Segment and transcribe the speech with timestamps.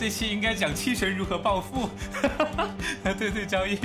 [0.00, 1.90] 这期应该讲期权如何暴富，
[3.18, 3.76] 对对，交易，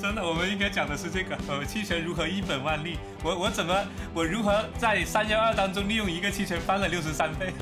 [0.00, 3.76] 真的，我们应该讲的是这个，呃，期权如何一本万利，我我怎么，
[4.14, 7.52] 我如何在三幺二当中利用一个期权翻了六十三倍，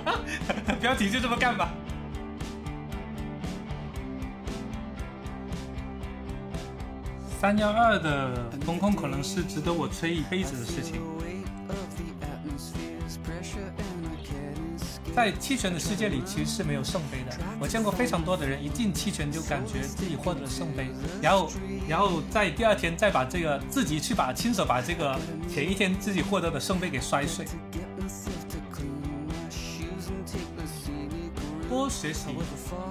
[0.80, 1.70] 标题就这么干吧。
[7.38, 11.02] 三幺二的风控可能是值得我吹一辈子的事情。
[15.18, 17.36] 在期权的世界里，其实是没有圣杯的。
[17.58, 20.86] 我见过非常多的人，一进期权就感觉自己获得了圣杯，
[21.20, 21.50] 然后，
[21.88, 25.18] 然后在第二天再把这个自己去把亲手把这个
[25.52, 27.44] 前一天自己获得的圣杯给摔碎。
[31.68, 32.26] 多学习，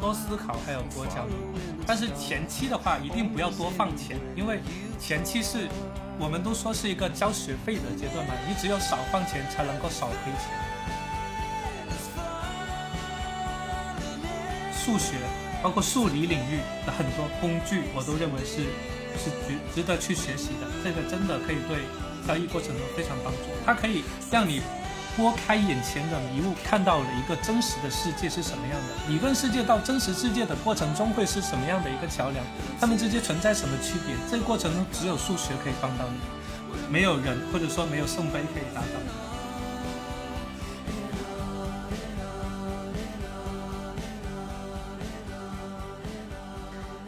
[0.02, 1.34] 多思考，还有多交流。
[1.88, 4.60] 但是前期的话，一定不要多放钱，因为
[5.00, 5.70] 前期是
[6.20, 10.67] 我们都说是一个交学费的阶段嘛，你只有少放钱，才能够少亏钱。
[14.88, 15.16] 数学，
[15.62, 18.64] 包括数理领域的很多工具，我都认为是
[19.20, 20.68] 是值值得去学习的。
[20.82, 21.84] 这个真的可以对
[22.26, 23.52] 交易过程中非常帮助。
[23.66, 24.62] 它可以让你
[25.18, 29.12] 拨开眼前的迷雾，看到了一个真实的世界是什么样的。
[29.12, 32.40] 理论世界到真实世界的过程中会是什么样的一个桥梁？
[32.80, 34.16] 它们之间存在什么区别？
[34.32, 36.18] 这个过程中只有数学可以帮到你，
[36.90, 39.27] 没有人或者说没有圣杯可以达到。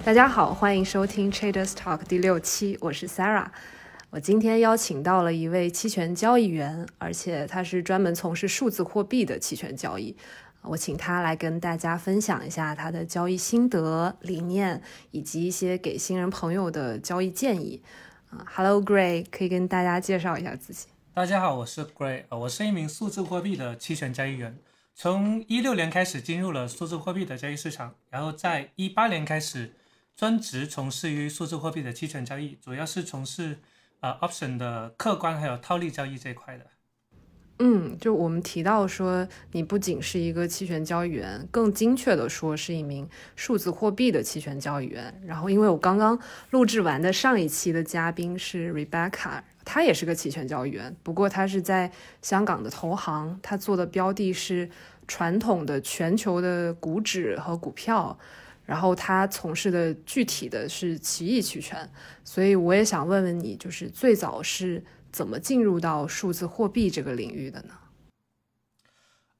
[0.10, 3.46] 大家好，欢迎收听 Traders Talk 第六期，我是 Sarah。
[4.10, 10.18] 我今天邀请到了一位期权交易员，而且他是专门从事数字货币的期权交易。
[10.64, 17.80] 我请他来跟大家分享一下他的交易心得、理念，以及一些给新人朋友的交易建议。
[18.32, 20.88] 啊，Hello Gray，可以跟大家介绍一下自己。
[21.14, 24.58] 大家好，我是 Gray，我是一名数字货币的期权交易员，
[24.96, 29.76] 从一六年开始进入了数字货币的交易市场，然后在一八年开始。
[30.20, 33.58] 专职从事于数字货币的期权交易，主要是从事
[34.02, 36.66] 呃 option 的客观还有套利交易这一块的。
[37.60, 45.22] 嗯，就我们提到说，你不仅是一个期权交易员，更精确的说是一名数字货币的期权交易员。
[45.26, 46.20] 然后，因为我刚刚
[46.50, 51.90] 录制完的上一期的嘉宾是 Rebecca，她也是个期权交易员，不过她是在
[52.22, 54.70] 香港的投行，她做的标的是
[55.08, 58.20] 传统的全球的股指和股票。
[58.70, 61.90] 然后他从事的具体的是奇异期权，
[62.24, 67.74] 所以我也想问问你，就是最早是怎么进入到数字货币这个领域的呢？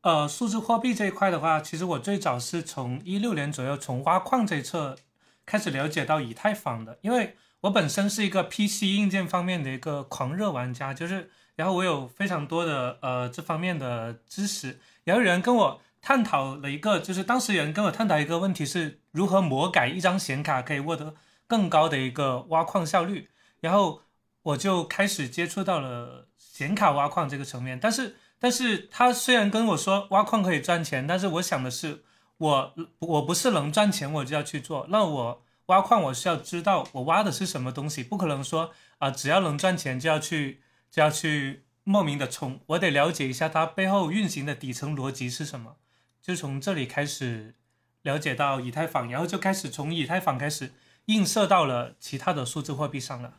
[0.02, 4.98] 呃，数字货币这一块的话，其实我最早是从一六年左右从挖矿这一侧
[5.46, 15.80] 开始了解到以太坊的，因为我本身是一个 PC 硬件方面的一个狂热玩家，就是然后我有非常多的呃这方面的知识，然后有人跟我。
[16.02, 21.16] 探讨了一个，就是当时有人跟我探讨一个问题，是如何魔改一张显卡可以获得
[21.46, 23.30] 更高的一个挖矿效率。
[23.60, 24.02] 然后
[24.42, 27.78] 我就开始接触到了显卡挖矿这个层面。
[27.80, 32.04] 但是，但是他虽然跟我说挖矿可以赚钱，但是我想的是，
[32.38, 34.88] 我我不是能赚钱我就要去做。
[34.90, 42.62] 那我挖矿，我需要知道我挖的是什么东西，不可能说啊，只要能赚钱就要去就要去莫名的冲。
[42.68, 45.76] 我得了解一下它背后运行的底层逻辑是什么。
[46.22, 47.56] 就从这里开始
[48.04, 50.72] 了解到以太坊，然后就开始从以太坊开始
[51.06, 53.34] 映射到了其他的数字货币上了。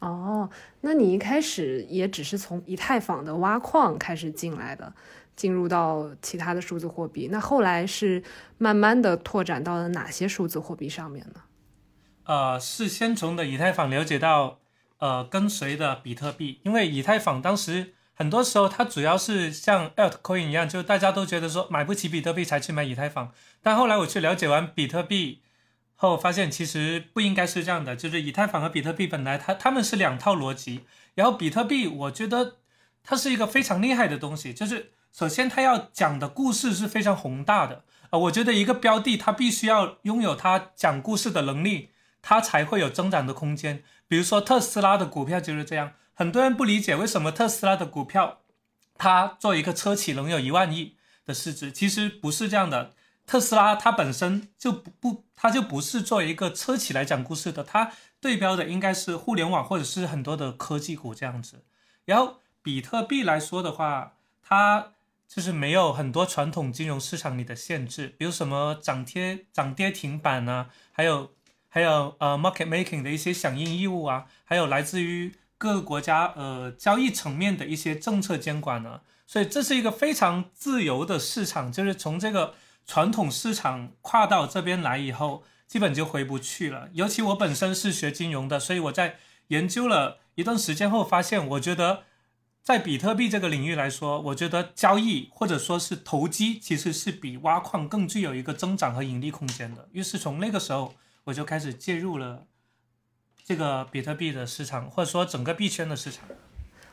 [0.00, 0.50] 哦，
[0.82, 4.92] 那你一开始也只是从以太坊的挖矿开始进来的，
[5.34, 8.22] 进入到其他的数字货币，那后来是
[8.58, 11.40] 慢慢的拓展到了哪些数字货币上面呢？
[12.24, 14.60] 呃，是先从的以太坊了解到
[14.98, 17.94] 呃跟随的比特币，因为以太坊当时。
[18.18, 23.30] 很多时候，它主要是像 altcoin 一样，就大家都觉得说买不起比特币才去买以太坊。
[23.62, 25.42] 但后来我去了解完比特币
[25.96, 27.94] 后，发现其实不应该是这样的。
[27.94, 30.86] 就是以太坊和比特币本来它它们是两套逻辑。
[31.14, 32.56] 然后比特币，我觉得
[33.04, 34.54] 它是一个非常厉害的东西。
[34.54, 38.18] 就是首先它要讲的故事是非常宏大的啊。
[38.18, 41.90] 我觉得一个标的它必须要拥有它讲故事的能力，
[42.22, 43.82] 它才会有增长的空间。
[44.08, 45.92] 比如说特斯拉的股票就是这样。
[46.18, 48.38] 很多人不理解为什么特斯拉的股票，
[48.96, 50.96] 它做一个车企能有一万亿
[51.26, 52.94] 的市值，其实不是这样的。
[53.26, 61.62] 特斯拉它本身就不不，它就不是做一个车企来讲故事的，它对标的应该是互联网或者是很多的科技股这样子。
[62.06, 64.92] 然后比特币来说的话，它
[65.28, 71.34] 就是没有很多传统金融市场里的限制，比如什么涨跌涨跌停板啊，还有
[71.68, 75.34] 还有呃 market making 的一些响应义务啊，还有来自于。
[75.58, 82.54] 各个国家呃交易层面的一些政策监管呢，所以这是一个非常自由的市场，就是从这个
[82.86, 86.88] 传统市场跨到这边来以后，基本就回不去了。
[86.92, 89.16] 尤其我本身是学金融的，所以我在
[89.48, 92.02] 研究了一段时间后，发现我觉得
[92.62, 99.88] 在比特币这个领域来说，我觉得交易或者说是投机，其实是比挖矿更具有一个增长和盈利空间的。
[99.92, 100.94] 于是从那个时候，
[101.24, 102.46] 我就开始介入了
[103.46, 106.24] 这个比特币的市场，或者说整个币圈的市场。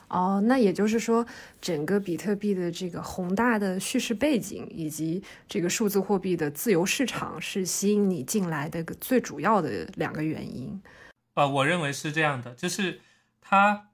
[0.08, 1.26] 哦，那也就是说，
[1.60, 10.80] 整个比特币的这个宏大的叙事背景，以及这个数字货币的自由市场，是吸引你进来的最主要的两个原因。
[11.34, 13.02] 呃，我认为是这样的，就是
[13.42, 13.88] 它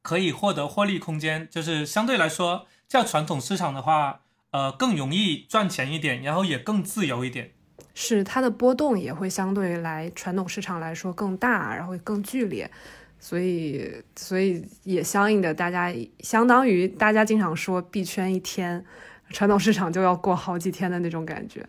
[0.00, 4.20] 可以获得获利空间，就是相对来说，较传统市场的话，
[4.52, 7.54] 呃，更容易赚钱一点，然后也更自由一点。
[8.00, 12.70] 是它的波动也会相对来传统市场来说更大，然后更剧烈。
[13.18, 18.84] 所以，所以也相应的，大家相当于大家经常说币圈一天，
[19.30, 21.66] 传统市场就要过好几天的那种感觉。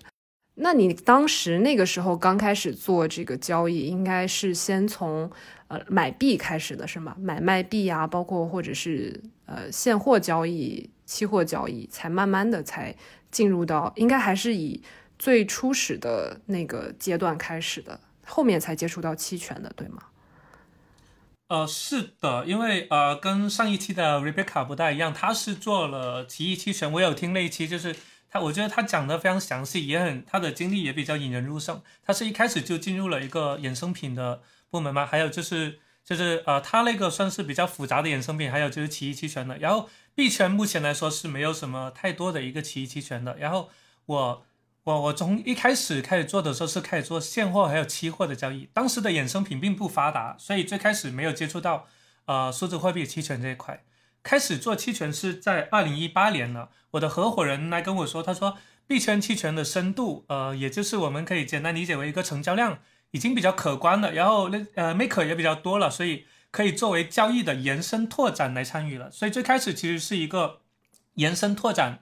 [0.53, 5.31] 那你当时那个时候刚开始做这个交易，应该是先从
[5.69, 7.15] 呃买币开始的是吗？
[7.19, 12.95] 买卖币啊，包括或者是呃现货交易、期货交易，才慢慢的才
[13.31, 14.79] 进入到，应该还是以
[15.19, 20.03] 最初始的那个阶段开始的，后面才接触到期权的，对吗？
[21.49, 27.93] 呃，是的，因为呃，跟上一期的 Rebecca 不太一样，他是做了奇异期权，我有听那一期，就是
[28.29, 31.81] 他，我觉得他讲的非常详细，也很他的经历也比较引人入胜。
[32.01, 39.57] 他是一开始就进入了一个衍生品的部门嘛，还有就是就是呃，他那个算是比较复杂的衍生品，还有就是奇异期权的。
[39.57, 43.35] 然后币圈目前来说是没有什么太多的一个奇异期权的。
[43.37, 43.69] 然后
[44.05, 44.45] 我。
[44.89, 51.85] 我我从一开始开始做的时候是开始做现货还有期货的交易，当时的衍生品并不发达，所以最开始没有接触到
[52.25, 53.83] 呃数字货币期权这一块。
[54.23, 58.57] 开始做期权是在二零一八年了，我的合伙人来跟我说，他说
[58.87, 62.79] 币圈期权的深度，呃，也就是我们可以简单理解为一个成交量
[63.11, 69.11] 已经比较可观了，然后那呃 maker 也比较多了，所以可以作为交易的延伸拓展来参与了。
[69.11, 70.61] 所以最开始其实是一个
[71.13, 71.99] 延伸拓展，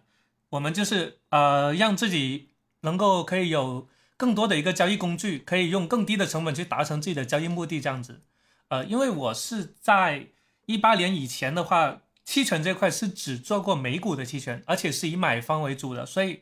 [0.52, 2.47] 我们就是呃让自己。
[2.82, 8.22] 能够可以有更多的一个交易工具，可以用更低的成本去达成自己的交易目的，这样子。
[8.70, 10.28] 呃，因为我是在
[10.66, 16.42] 一八年以前的话，期权这块是只做过美股的期权，而且是以买方为主的，所以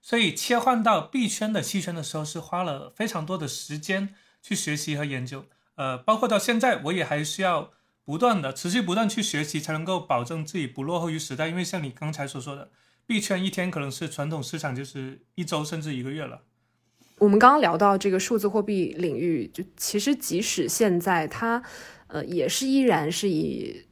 [0.00, 5.46] 所以切换到币圈的期权的时候，是花了非常多的时间去学习和研究。
[5.74, 7.72] 呃，包括到现在，我也还需要
[8.04, 11.48] 不断的持续不断去学习，才能够保证自己不落后于时代。
[11.48, 12.70] 因为像你刚才所说的。
[13.06, 16.42] 币圈一天可能是传统市场就是一周甚至一个月了。
[17.18, 21.62] 我们刚刚聊到这个数字货币领域，就其实即使现在它，
[22.08, 23.86] 呃，也是依然是以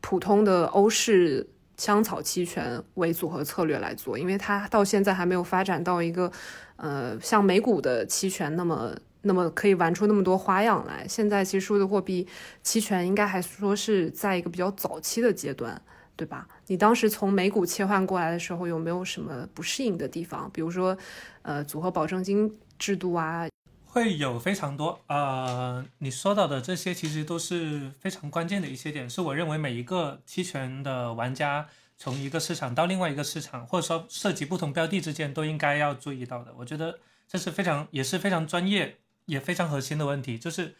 [0.00, 6.32] 普通的欧式香草期权为组合策略来做，因为它到现在还没有发展到一个，
[6.76, 11.06] 呃，像美股的期权那么那么可以玩出那么多花样来。
[11.06, 12.26] 现在其实数字货币
[12.62, 15.82] 期权应该还说是在一个比较早期的阶段。
[16.22, 16.46] 对吧？
[16.68, 20.48] 你当时从美股切换过来的时候，有没有什么不适应的地方？
[20.54, 20.96] 比如说，
[21.42, 23.48] 呃，组合保证金制度啊，
[23.86, 25.00] 会有非常多。
[25.08, 31.66] 呃，你说到的这些其实都是非常关键的一些点，是我认为每一个期权的玩家
[31.98, 36.54] 从一个市场到另外一个市场，或者说涉及不同标的之间，都应该要注意到的。
[36.56, 40.76] 我觉得这是非常也是非常专业也非常核心的问题，就是。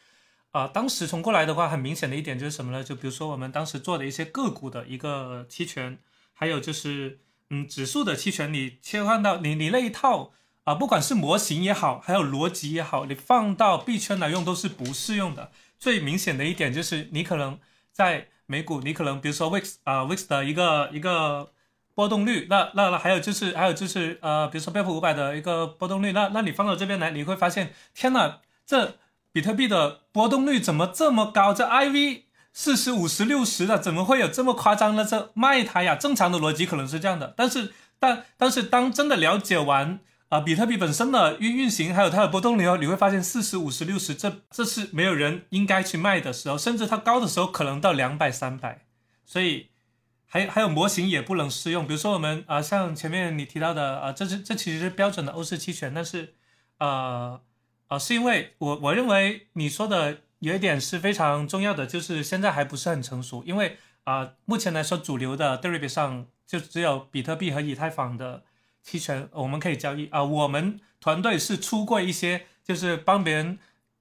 [0.52, 2.84] 啊，当时冲过来的话，很明显的一点就是什么呢？
[2.84, 5.98] 就比如说我们当时做的一些个股的一个期权，
[6.34, 10.32] 还有就是嗯指数的期权，你切换到你你那一套
[10.64, 15.50] 啊，不管是模型也好，还有逻辑也好，你放到币圈来用都是不适用的。
[15.78, 17.58] 最明显的一点就是，你可能
[17.90, 21.50] 在美股，你可能比如说 VIX 啊 VIX 的一个一个
[21.94, 28.98] 波动率，那那那还有就是还有就是呃，比如说标普五百的一个波动率，那那你放到这边来，你会发现，天呐，这。
[29.32, 31.54] 比特币的波动率怎么这么高？
[31.54, 35.04] 这 IV 四十五十六十的，怎么会有这么夸张呢？
[35.04, 35.96] 这卖它呀？
[35.96, 48.84] 正常的逻辑可能是这样的，但是但但是当真的了解完啊，比特币本身的运运行还有它的波动率后，你会发现四十五十六十这这是没有人应该去卖的时候，甚至它高的时候可能到两百三百，
[49.24, 49.68] 所以
[50.26, 51.86] 还有还有模型也不能适用。
[51.86, 56.34] 比如说我们啊，像前面你提到的啊，这是这其实是标准的欧式期权，但是
[56.78, 57.40] 呃。
[57.92, 63.44] 啊，是因为我我认为你说的有一点是非常重要的，就是现在还不是很成熟。
[63.44, 68.44] 因为啊，目前来说主流的 Deribit 上就只有比特币和以太坊的
[68.82, 70.24] 期权我们可以交易啊。
[70.24, 73.58] 我们团队是出过一些，就是帮别人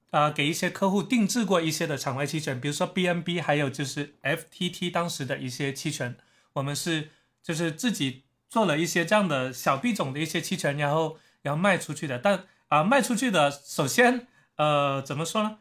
[0.08, 6.16] 啊给一些客户定制过一些的场外期权，比如说 BNB，还有就是 FTT 当时的一些期权，
[6.54, 7.10] 我们是
[7.42, 11.18] 就是自己做了一些这样的小币种的一些期权，然后。
[11.42, 12.20] 然后卖出去的。
[12.20, 14.26] 但啊，卖出去的首先
[14.56, 15.58] 呃怎么说呢？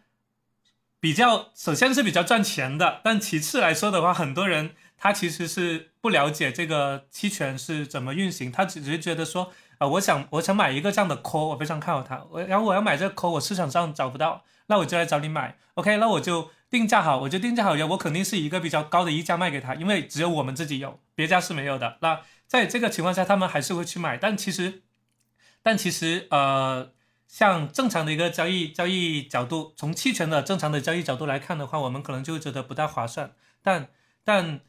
[1.01, 9.51] 比较首先是比较赚钱的，但其次来说的话，很多人他其实是不了解这个期权是怎么运行，他只是觉得说。
[9.79, 12.23] 啊，我想我想买一个这样的 call，我非常看好它。
[12.29, 15.57] 我然后我要买这个 call，我市场上找不到，那我就来找你买。
[15.73, 21.97] OK，那我就定价好，我就定价好，我肯定是一个比较高的溢价卖给他，因为只有我们自己有，别家是没有的。
[22.01, 24.17] 那在这个情况下，他们还是会去买。
[24.17, 24.83] 但其实，
[25.63, 26.91] 但其实，呃，
[27.31, 33.31] 像正常的一个交易交易角度，从期权的正常的交易角度来看的话，我们可能就觉得不太划算。
[33.63, 33.87] 但
[34.25, 34.59] 但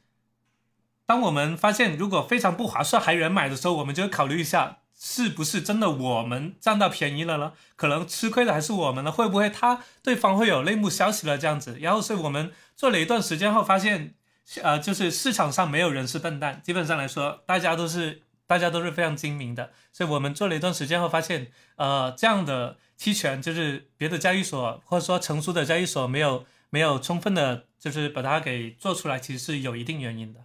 [1.04, 4.78] 当我们发现如果非常不划算还有人买的时候，我们就会考虑一下。
[5.04, 7.54] 是不是真的我们占到便宜了呢？
[7.74, 9.10] 可能吃亏的还是我们呢？
[9.10, 11.76] 会不会他对方会有内幕消息了这样子？
[11.80, 14.14] 然后是我们做了一段时间后发现，
[14.62, 19.70] 呃，就是市场上没有人是笨蛋，基本上来说，大家都是大家都是非常精明的。
[19.92, 30.40] 所以我们做了一段时间后发现，呃，这样的期权就是别的交易所或者说成熟的交易所没有没有充分的，就是把它给做出来，其实是有一定原因的。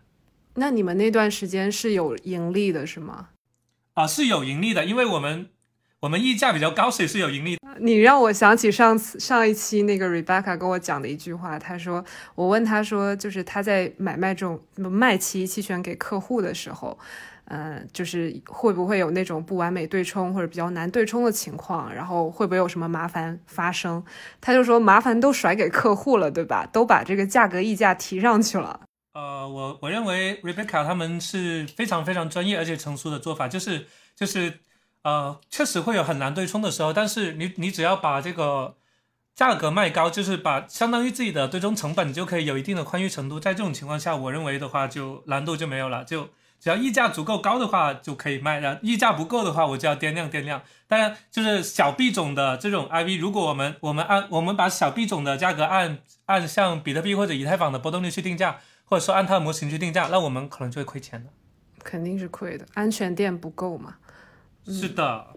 [0.55, 3.29] 那你们那段时间是有盈利的是吗？
[3.93, 5.49] 啊，是有盈利的，因为我们
[6.01, 7.57] 我们溢价比较高，所以是有盈利。
[7.79, 14.59] 你让我想起上次上一期那个 Rebecca 跟我讲的一句话，他说，我问他说，就是他在买卖这种
[14.91, 16.97] 卖期期权给客户的时候，
[17.49, 24.03] 嗯，就是会不会有那种不完美对冲或者比较难对冲的情况，然后会不会有什么麻烦发生？
[24.41, 26.65] 他就说，麻烦都甩给客户了，对吧？
[26.65, 28.81] 都把这个价格溢价提上去了。
[29.13, 34.59] 呃，我我认为 Rebecca 他们是非常非常专业而且成熟的做法，就是就是
[35.03, 38.75] 呃，确实会有很难对冲的时候，但是你你只要把这个
[39.33, 43.39] 价格卖高，就是把相当于自己的对冲成本，就可以有一定的宽裕程度。
[43.39, 50.61] 在这种情况下，我认为的话就难度就没有了，就只要溢价足够高的话就可以卖，然后溢价不够的话，我就要掂量掂量。
[50.87, 58.59] 当然，就是小币种的这种 IV，如果我们我们按我们把小币种的价格按按像比特币或者以太坊的波动率去定价。
[58.89, 61.29] 或者说按它的模型去定价，那我们可能就会亏钱的，
[61.83, 63.95] 肯定是亏的，安全垫不够嘛。
[64.65, 65.27] 是的，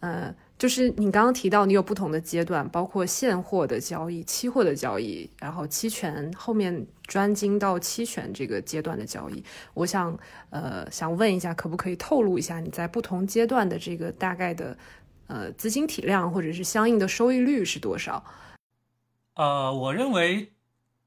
[0.00, 9.42] 嗯，就是你刚刚提到你有不同的阶段，包括现货的交易、期货的交易，然后期权后面专精到期权这个阶段的交易。
[9.72, 10.14] 我想，
[10.50, 14.76] 呃，想问一下，可不可以透露一下你在不同阶段的这个大概的
[15.28, 18.22] 呃资金体量或者是相应的收益率是多少？
[19.36, 20.52] 呃，我认为。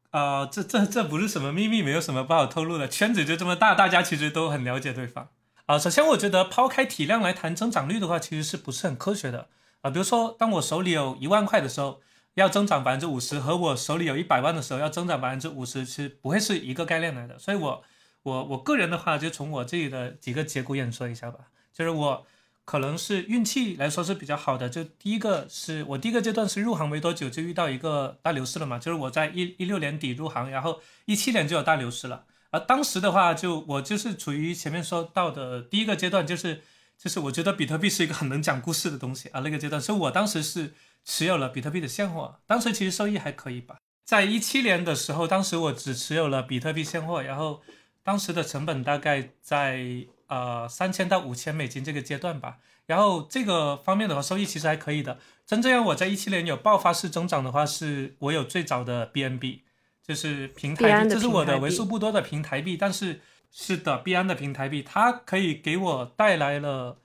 [0.09, 2.87] 呃，这这这不是什么秘密，没有什么不好透露的。
[2.87, 5.29] 圈子就这么大，大家其实都很了解对方。
[5.73, 9.47] 啊，首先我觉得抛开体量来谈增长率的话，其实是不是很科学的？
[9.81, 11.99] 啊，比如说，当我手里有一万块的时候，
[12.35, 17.39] 要增长百分之五十，和我手里有一百万的时候要增长百分之五十，是不会是一个概念来的。
[17.39, 17.83] 所以，我
[18.21, 21.39] 我我个人的话，就从我自己的几个节骨眼说一下吧，
[21.73, 22.27] 就是我。
[22.65, 36.61] 可能是运气来说是比较好的，就第一个是我第一个阶段是入行没多久就遇到一个大牛市了嘛，就是我在一一六年底入行，然后一七年就有大牛市了，而当时的话就我就是处于前面说到的第一个阶段，就是
[36.97, 47.61] 就是我觉得比特币是一个很能讲故事的东西啊，那个阶段，所以我当时是持有了比特币的现货，当时其实收益还可以吧，在一七年的时候，当时我只持有了比特币现货，然后
[48.03, 50.05] 当时的成本大概在。
[50.27, 52.57] 呃，三千到五千美金这个阶段吧，
[52.87, 55.19] 然后这个方面的话，收益其实还可以的。
[55.45, 59.59] 真正让我在一七年有爆发式增长的话，是我有最早的 BNB，
[60.05, 62.75] 就是平台币，这是我的为数不多的平台币。
[62.75, 66.97] 但是是的，币安的平台币，它可以给我带来了，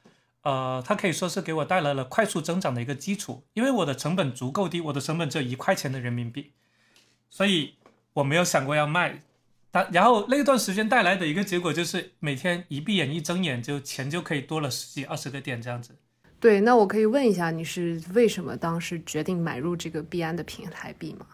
[0.43, 6.53] 呃，它可以说是给我带来了快速增长的一个基础，因为我的成本足够低，我的成本只有一块钱的人民币，
[7.31, 7.77] 所以
[8.15, 9.23] 我没有想过要卖。
[9.71, 15.95] 但然后那段时间带来的一个结果就是每天一闭眼一睁眼就钱就可以多了十几二十个点这样子。
[16.41, 21.27] 对，那我可以问一下你是为什么当时决定买入这个币安的平台币吗？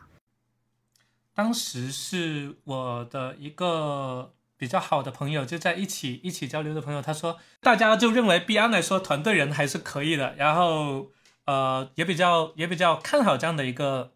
[1.34, 11.10] 当时是我的一个比较好的朋友，就在一起一起交流的朋友，他说大家就认为币安来说团队人还是可以的，然后
[11.46, 14.12] 呃也比较也比较看好这样的一个。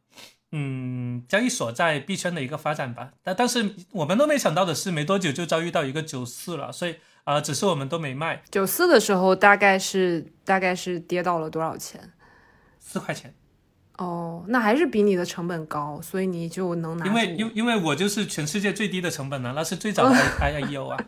[0.50, 8.42] 嗯，交易所在币圈的一个发展吧，但但是我们都没想到的是，没多久就遭遇到一个九四了，所以啊，只是我们都没卖。
[8.50, 12.14] 九四的时候大概是大概是跌到了多少钱？
[12.78, 13.34] 四块钱。
[13.98, 17.06] 哦，那还是比你的成本高，所以你就能拿。
[17.06, 20.98] 因为因因为我就是全世界最低的成本呢，那是最早的 I I E O 啊，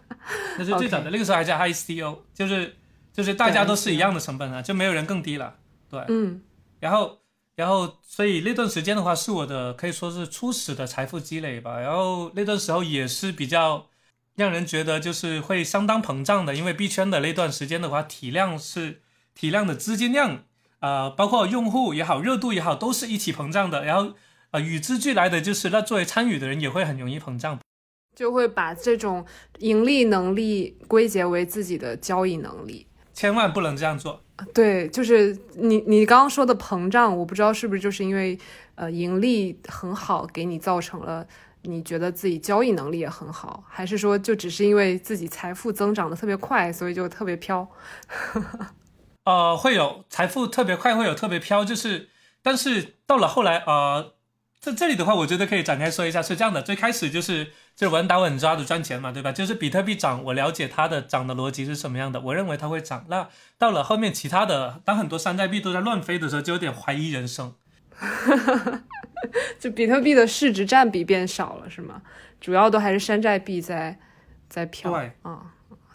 [0.58, 2.76] 那是最早的那个时候还叫 I C O，就是
[3.12, 5.56] 就是大家都是一样的成本啊，就没有人更低了。
[5.90, 6.42] 对，嗯，
[6.78, 7.18] 然后。
[7.56, 11.78] 然后，所以那段时间的话，是我的可以说是初始的财富积累吧。
[11.78, 13.86] 然后那段时候也是比较
[14.34, 19.02] 让人觉得就是会相当膨胀的，因为币圈的那段时间的话，体量是
[19.34, 20.44] 体量的资金量，
[20.80, 23.84] 呃，包括用户也好，热度也好，都是一起膨胀的。
[23.84, 24.14] 然后，
[24.50, 27.58] 呃，与之俱来的就是，那作为参与的人也会很容易膨胀，
[28.16, 29.24] 就会把这种
[29.58, 32.86] 盈利能力归结为自己的交易能力。
[33.12, 34.22] 千万不能这样做。
[34.54, 38.38] 对，就是你你刚刚说的膨胀，我不知道是不是就是因为
[38.76, 41.26] 呃盈利很好，给你造成了
[41.64, 47.68] 你觉得自己交易能力也很好，还是说就只是因为自己财富增长的特别快，所以就特别飘？
[49.30, 52.08] 呃，会有财富特别快，会有特别飘，就是
[52.42, 54.14] 但是到了后来，呃，
[54.58, 57.52] 在这里的话，我觉得可以展开说一下，是这样的，最开始就是。
[57.76, 59.32] 就是稳打稳抓的赚钱嘛，对吧？
[59.32, 63.06] 就是比特币涨，我了解它的涨的逻辑是什么样的，我认为它会涨。
[63.08, 67.54] 那到了后面，其他的当很多山寨币都在乱飞的时候，就有点怀疑人生。
[69.58, 72.02] 就比特币的市值占比变少了，是吗？
[72.38, 73.98] 主要都还是山寨币在
[74.46, 75.40] 在飘啊，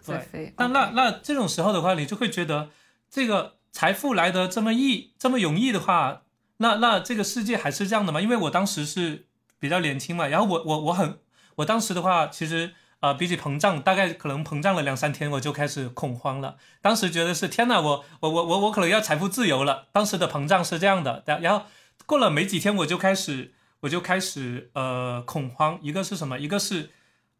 [0.00, 0.52] 在飞。
[0.56, 2.70] 但那那这种时候的话，你就会觉得
[3.10, 6.22] 这个财富来的这么易这么容易的话，
[6.58, 8.20] 那那这个世界还是这样的吗？
[8.20, 9.26] 因为我当时是
[9.58, 11.18] 比较年轻嘛，然后我我我很。
[11.56, 16.56] 我当时的话，其实呃，比起膨胀，大概可能膨胀了两三天，我就开始恐慌了。
[16.82, 19.88] 当时觉得是天哪，我我我我我可能要财富自由了。
[19.90, 21.64] 当时的膨胀是这样的，然然后
[22.04, 25.78] 过了没几天，我就开始我就开始呃恐慌。
[25.80, 26.38] 一个是什么？
[26.38, 26.90] 一个是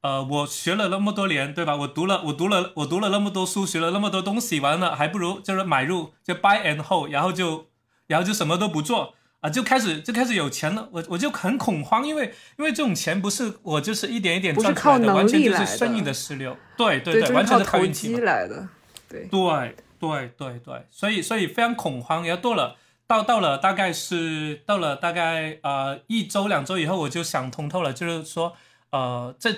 [0.06, 1.75] 呃，我学了那么多年，对吧？
[1.75, 7.66] 我读了我读了我读了那么多书，学了那么多东西，完了还不如就是买入就 buy and hold，然后就
[8.06, 9.14] 然后就什么都不做。
[9.40, 18.68] 啊，就开始就开始有钱了，我我就很恐慌，因为因为这种钱不是我就是一点一点赚出来的，完全就是顺应的石流，对对对，完全是靠运气来的，
[19.08, 22.25] 对对对对对，所以所以非常恐慌。
[22.25, 28.54] 然后到了到到了大概是到了大概呃一周两周以后，我就想通透了，就是说
[28.90, 29.50] 呃这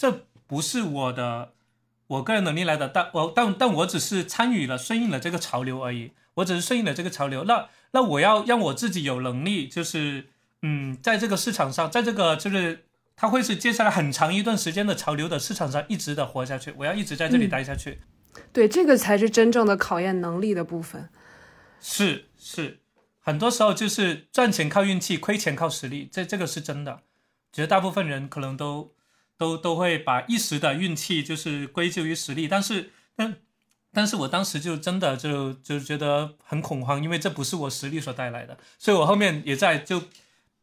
[0.00, 1.52] 这不是我的
[2.06, 7.68] 我个人能力来的，但我但但我只是参与了顺应了这个潮流而已，我只是顺应了这个潮流，那。
[7.92, 10.28] 那我要让我自己有能力，就是
[10.62, 12.84] 嗯，在这个市场上，在这个就是
[13.16, 16.72] 它会是接下来很长一段时间的潮流的市场上一直的活下去。
[16.78, 17.98] 我要一直在这里待下去。
[18.52, 21.10] 对，这个才是真正的考验能力的部分。
[21.80, 22.78] 是是，
[23.18, 27.00] 很多时候就是赚钱靠运气，亏钱靠实力，这这个是真的。
[27.52, 28.92] 绝大部分人可能都
[29.40, 33.36] 都都会把一时的运气就是归咎于实力，但是但。
[33.92, 40.04] 但是我当时就真的就就觉得很恐慌，因为这不是我实力所带来的，所以我后面也在就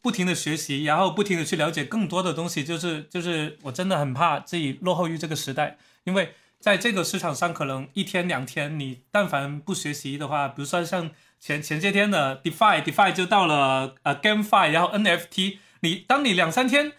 [0.02, 16.94] 不停的学习，然后不停的去了解更多的东西，就是就是我真的很怕自己落后于这个时代，因为在这个市场上，可能一天两天你但凡不学习的话，比如说像前前些天的 DeFi，DeFi 就到了呃 GameFi，然后 NFT，你当你两三天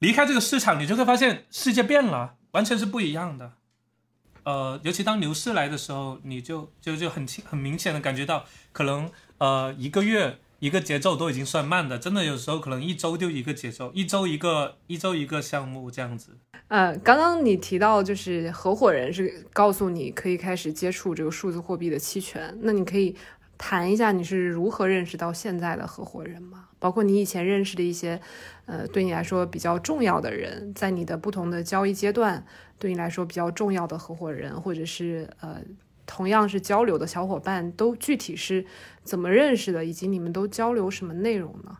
[0.00, 3.52] 离开这个市场，你就会发现世界变了，完全是不一样的。
[4.44, 16.38] 呃，尤其当牛市来的时候，你就就就很清很明显的感觉到，可能呃一个月一个节奏都已经算慢的，真的有时候可能一周就一个节奏，一周一个一周一个项目这样子。
[16.68, 23.14] 呃，刚刚你提到就是合伙人是告诉你可以开始接触这个数字货币的期权，那你可以
[23.58, 26.68] 谈一下你是如何认识到现在的合伙人吗？
[26.78, 28.18] 包括你以前认识的一些，
[28.70, 32.46] 呃，对你来说比较重要的人，在你的不同的交易阶段。
[32.78, 35.60] 对你来说比较重要的合伙人，或者是呃
[36.06, 38.64] 同样是交流的小伙伴，都具体是
[39.02, 41.76] 怎么认识的，以及你们都交流什么内容呢？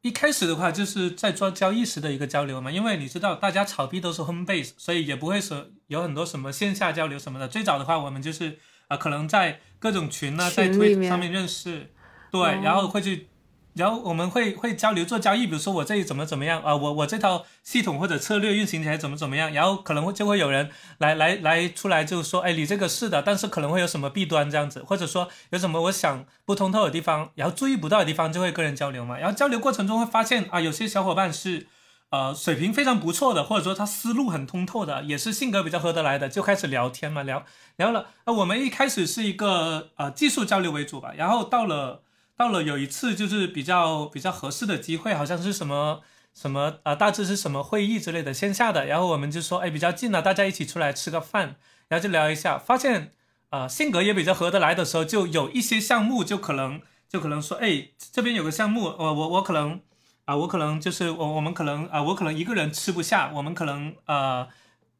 [0.00, 7.46] 一开始的话，就是在做交易时的一个交流嘛，因为你知道大家炒币都是 home base，所以也不会说有很多什么线下交流什么的。
[7.46, 8.56] 最早的话，我们就是
[8.88, 11.90] 啊，可能在各种群呢，在推上面认识，
[12.30, 13.28] 对，然后会去。
[13.74, 29.18] 然后我们会会交流做交易，比如说我这里怎么怎么样啊，我我这套系统或者策略运行起来怎么怎么样，然后可能会就会有人来来来出来就说，哎，你这个是的，但是可能会有什么弊端这样子，或者说有什么我想不通透的地方，然后注意不到的地方，就会跟人交流嘛。
[29.18, 31.66] 然后交流过程中会发现啊，有些小伙伴是
[32.10, 37.42] 呃水平非常不错的，或者说他思路很通透的，也是性格比较合得来的，就开始聊天嘛，聊
[37.76, 38.08] 聊了。
[38.26, 42.02] 那我们一开始是一个呃技术交流为主吧，然后到了。
[42.42, 46.00] 到了有一次就是比较比较合适的机会，好像是什么
[46.34, 51.54] 什么啊，大致是什么会议之类的线下的，然后我们就说，哎，比较近了，大家一起出来吃个饭，
[51.86, 53.12] 然后就聊一下，发现
[53.50, 59.80] 啊性格也比较合得来的时候，就有一些项目就可能就可能说，哎，这边有个项目，我我我可能
[60.24, 64.48] 啊，我可能就是我我们可能啊，我可能一个人吃不下，我们可能呃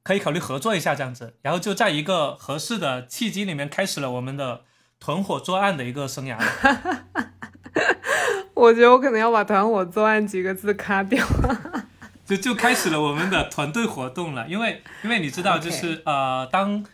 [0.05, 4.63] 可以考虑合作一下这样子，然后就在一个合适的契机里面开始了我们的
[5.03, 6.39] 团伙作案的一个生涯。
[8.55, 11.27] 我觉得我可能要把“团伙作案”几个字卡掉，
[12.25, 14.47] 就就开始了我们的团队活动了。
[14.47, 16.85] 因为因为你知道，就是呃，当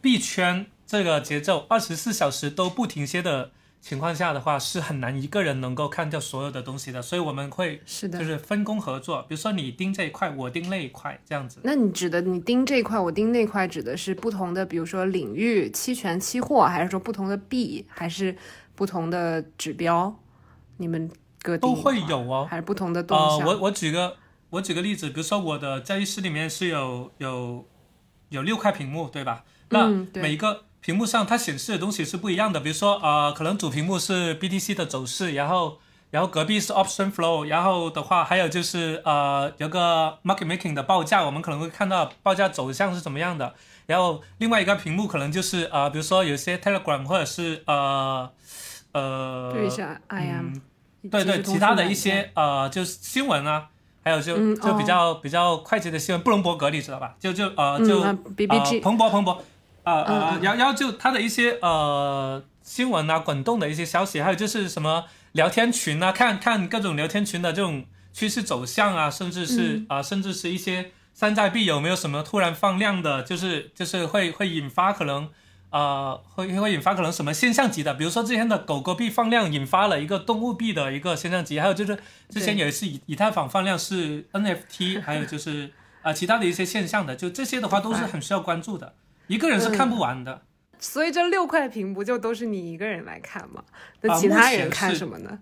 [0.00, 3.52] 币圈这个节奏，二十四小时都不停歇的
[3.84, 7.02] 情况下的话，是很难一个人能够看掉所有的东西的。
[7.02, 11.60] 所以我们会是的，就是分工合作，比如说你盯这一块，我盯那一块，这样子。
[11.62, 18.34] 那你指的你盯这一块，我盯那块，指的是不同的，比如说领域、期权、期货，还是说不同的币，还是
[18.74, 20.18] 不同的指标？
[20.78, 21.10] 你们
[21.42, 23.40] 各都会有哦，还是不同的动向？
[23.40, 24.16] 呃，我我举个
[24.48, 27.68] 我举个例子，比如说我的交易室里面是有有
[28.30, 29.44] 有六块屏幕，对吧？
[29.68, 35.78] 那每一个屏幕上它显示的东西是不一样的，比如说呃，可能主屏幕是 BTC 的走势，然后
[36.10, 43.54] 然后隔壁是 Option Flow，然后的话还有就是呃有个 Market Making 的报价，我们可能会看到报价走向是怎么样的。
[43.86, 48.30] 然后另外一个屏幕可能就是呃，比如说有些 Telegram 或者是呃
[48.92, 50.60] 呃对一下 IM，
[51.10, 53.68] 对对，其他的一些呃就是新闻啊，
[54.02, 57.14] 还有就就比较比较快捷的新闻，布隆伯格你知道吧？
[57.18, 58.18] 就就呃就呃
[58.82, 59.42] 彭博彭博。
[59.84, 75.28] 啊啊，然后然后就他的一些呃新闻啊，滚动的一些消息，还有就是什么聊天群啊，看看各种聊天群的这种趋势走向啊，甚至是啊，甚至是一些山寨币有没有什么突然放量的，就是就是会会引发可能
[75.70, 81.98] 啊，会会引发可能什么现象级的，比如说之前的狗狗币放量引发了一个动物币的一个现象级，还有就是
[82.30, 85.70] 之前有一次以以太坊放量是 NFT，还有就是
[86.02, 88.94] 啊其他的一些现象的，就这些的话都是很需要关注的。
[89.26, 90.42] 一个人是看不完的，
[90.78, 93.64] 所以这六块屏不就都是你一个人来看吗？
[94.02, 95.38] 那其他人看什么呢？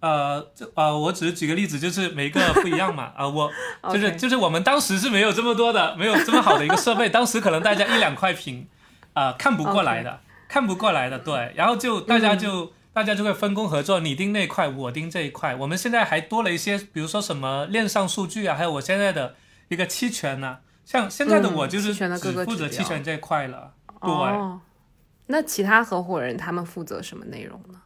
[0.00, 3.12] 呃，就呃，我只是举个例子，就是每个不一样嘛。
[3.16, 3.50] 啊，我
[3.90, 8.68] 就是就是我们当时是没有这么多的， 没有这么好的一个设备， 当时可能大家一两块屏，
[9.14, 11.54] 啊，看不过来的，看不过来的，对。
[11.56, 15.54] 然后就大家就大家就会分工合作，你盯那块，我盯这一块。
[15.54, 19.36] 我们现在还多了一些，比如说什么链上数据啊，还有我现在的
[19.68, 20.58] 一个期权呢。
[20.84, 24.10] 像现在的我就是只负责期权这一块了，对。
[25.26, 27.80] 那其他合伙人他们负责什么内容呢？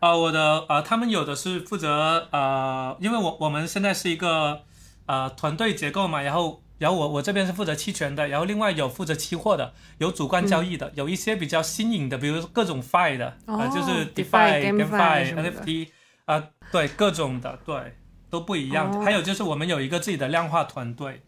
[0.00, 4.60] 啊，我的啊，他们有的是负责呃，因为我我们现在是一个
[5.06, 15.88] 呃团队结构嘛，然后然后我我这边是负责期权的，然后另外有负责期货的，有主观交易的，有一些比较新颖的，比如各种 Fi 的啊，就是 Defi、GameFi、NFT
[16.26, 17.96] 啊，对各种的对
[18.28, 19.02] 都不一样。
[19.02, 21.22] 还有就是我们有一个自己的量化团队。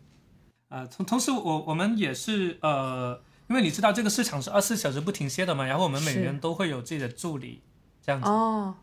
[0.72, 7.60] 呃，同同时，我我们也是呃，因为你知道这个市场是二十四小时不停歇的嘛，然后我们每人都会有自己的助理，
[8.02, 8.26] 这样子。
[8.26, 8.74] 哦，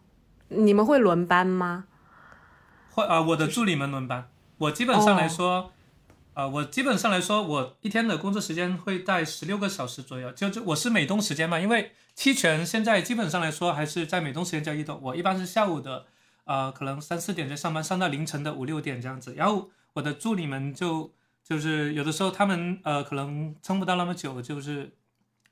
[0.50, 1.86] 你们会轮班吗？
[2.92, 4.30] 会啊，我的助理们轮班。
[4.60, 5.72] 我基本上来说，
[6.36, 10.32] 啊，我基本上来说，我一天的工作时间会在十六个小时左右。
[10.34, 14.96] 就就我是美东时间嘛，因为期权现在基本上来说还是在美东时间交易的。
[14.96, 16.06] 我一般是下午的，
[16.44, 19.34] 呃，可能三四点就上班，上到凌晨的五六点这样子。
[19.34, 21.12] 然后我的助理们就。
[21.50, 24.96] 就是有的时候他们呃可能撑不到那么久，就是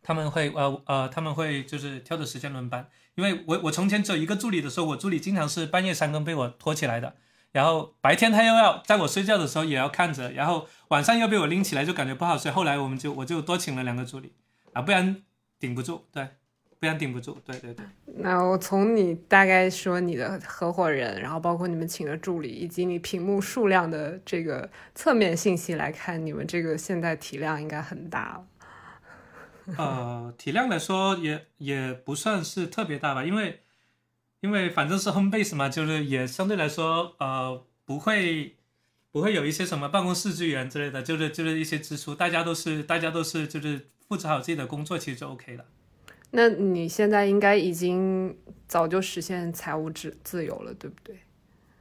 [0.04, 7.16] 他们会呃呃他们会就是挑着时间轮班，因为我我从前只有一个助理的时候，我助理经常是半夜三更被我拖起来的，
[7.52, 12.52] 然后白天他又要在我睡觉的时候也要看着，然后晚上又被我拎起来，就感觉不好睡。
[12.52, 14.34] 后来我们就我就多请了两个助理
[14.74, 15.24] 啊，不然
[15.60, 16.06] 顶不住。
[16.14, 16.28] 对。
[16.80, 17.86] 不然顶不住，对对对。
[18.18, 28.48] 那我从你大概说你的合伙人，然后包括你们请的助理，以及你屏幕数量的这个侧面信息来看，你们这个现在体量应该很大了。
[29.78, 33.62] 呃，体量来说也也不算是特别大吧，因为
[34.42, 38.56] 因为反正是 home base 嘛，就是也相对来说呃不会
[39.12, 45.66] 不会有一些什么办公室资源之类的，就是就是一些支出，大家都是大家都是就是负责好自己的工作，其实就 OK 了。
[46.32, 48.38] 那你现在应该已经
[48.68, 51.18] 早就实现财务自自由了，对不对？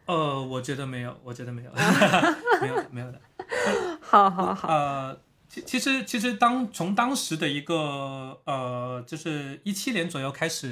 [0.07, 1.71] 呃，我觉得没有，我觉得没有，
[2.63, 3.21] 没有没有的。
[4.01, 4.69] 好好好。
[4.69, 10.71] 呃，其其实其实当从当时的一个呃，就是一七年左右开始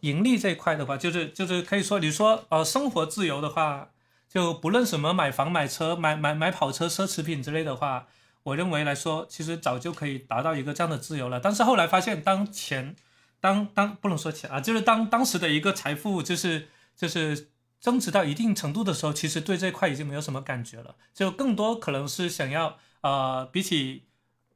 [0.00, 3.90] 盈利这一块的话，就是就是可以说，你说呃生活自由的话，
[4.28, 8.06] 就不论什么买房买车买买买跑车奢侈品之类的话。
[8.42, 11.38] 我认为来说，其实早就可以达到一个这样的自由了。
[11.38, 12.96] 但是后来发现，当钱，
[13.40, 17.50] 当当不能说钱啊，就是当当时的一个财富，就是就是
[17.80, 20.96] 增值到一定程度的时候，其实对这块已经没有什么感觉了。
[21.14, 24.06] 就更多可能是想要呃，比起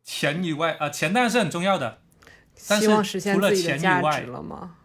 [0.03, 2.03] 钱以外啊，钱当然是很重要的，
[2.69, 2.87] 但是
[3.33, 4.77] 除了钱以外了吗？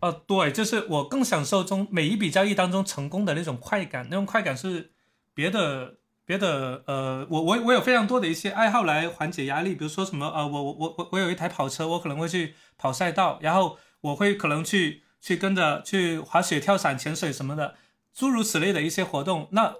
[0.00, 4.92] 呃，对，就是我更享受中每一笔交易当中成功的那种快感，那种快感是
[5.34, 5.98] 别的。
[6.32, 17.74] 别的呃，我我我有非常多的一些爱好来缓解压力，比如说什么呃，我我我我我有一台跑车，我可能会去跑赛道，然后我会可能去去跟着去滑雪、跳伞、潜水什么的，
[18.14, 19.74] 诸如此类的一些活动，那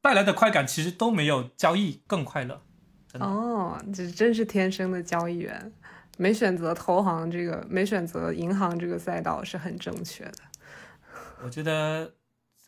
[0.00, 2.62] 带来的快感其实都没有交易更快乐。
[3.18, 5.72] 哦，这真是天生的交易员。
[6.18, 10.38] 没选择投行这个，没选择银行这个赛道是很正确的。
[11.42, 12.12] 我觉得，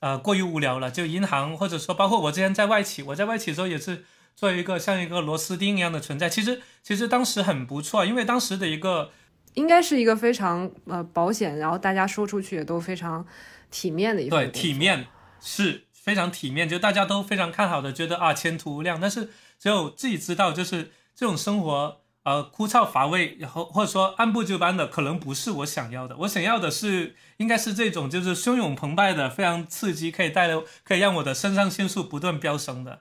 [0.01, 0.91] 呃，过于无聊了。
[0.91, 4.05] 就银行，或者说包括我之前在外企，我在外企的时候也是
[4.37, 6.29] 做一个像一个螺丝钉一样的存在。
[6.29, 9.11] 其实，其实当时很不错，因为当时的一个
[9.55, 13.27] 应该是一个非常呃保险，然后大家说出去也都非常
[13.71, 15.07] 体面的一对体面
[15.41, 19.01] 是非常体面，就大家都非常看好的，觉得啊前途无量。
[19.01, 22.01] 但是只有自己知道，就是这种生活。
[22.29, 26.15] 呃，枯燥乏味，然后或者说按部就班的，可能不是我想要的。
[26.19, 33.01] 我想要的是，应该是这种，就是汹涌澎湃的，非常刺激，可以带来，可以让我的肾上腺素不断飙升的。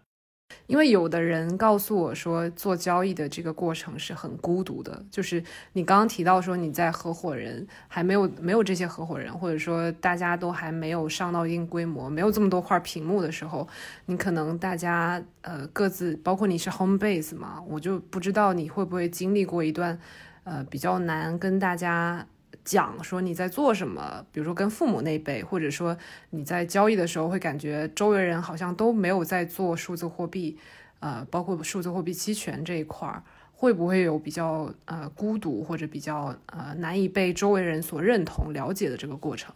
[0.67, 5.05] 因为有的人告诉我说，做交易的这个过程是很孤独的。
[5.09, 5.41] 就是
[5.73, 13.67] 你刚刚提到说，你在合伙人还没有没有这些合伙人，或者说大家都还没有上到一定规模，没有这么多块屏幕的时候，
[14.07, 19.97] 你可能大家呃各自，包括你是 home base 嘛，我就不知道你会不会经历过一段
[20.43, 22.27] 呃比较难跟大家。
[22.67, 25.97] 讲说你在做什么，比如说跟父母那辈，或者说
[26.31, 30.57] 你在交易的时候会感觉周围人好像都没有在做数字货币，
[30.99, 39.55] 呃，包括数字货币期权这一块儿，会不会有比较呃孤独或者比较呃难以被周围人所认同、了解的这个过程？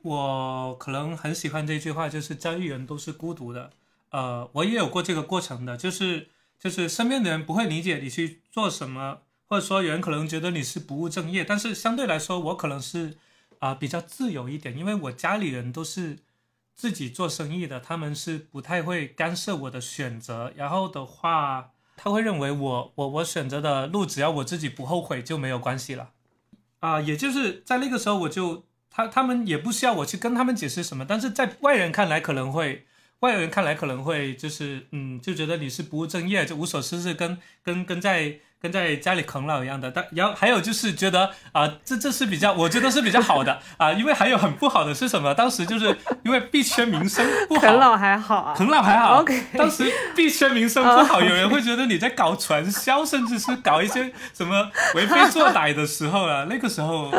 [0.00, 3.70] 我可能很喜欢这句话，就是交易员都是孤独的。
[4.08, 9.18] 呃，我也有过这个过程的，就是就是身边的人不会理解你去做什么。
[9.54, 13.16] 或者说，有人可能觉得你是不务正业，但是相对来说，我可能是
[13.60, 16.18] 啊比较自由一点，因为我家里人都是
[16.74, 20.52] 自己做生意的，他们是不太会干涉我的选择。
[20.56, 26.10] 然后的话，他会认为我我我选择的路，只要我自己不后悔就没有关系了。
[26.80, 32.88] 啊，也就是在那个时候，我就他他们也不需要我去跟他们解释什么，但是在外人看来可能会，
[33.24, 38.36] 外人看来可能会就是嗯，就觉得你是不务正业，就无所事事，跟跟跟在。
[38.64, 45.34] 跟在家里啃老一样的，但然后还有就是觉得啊，这这是比较，我觉得是比较好的 啊，因为还有很不好的是什么？
[45.34, 49.20] 当时就是因为币圈名声不好，啃老还好啊，啃老还好。
[49.20, 57.12] OK，当时币圈名声 不好，有人会觉得你在搞传销，甚至是搞一些什么为非作歹的时候啊，那个时候，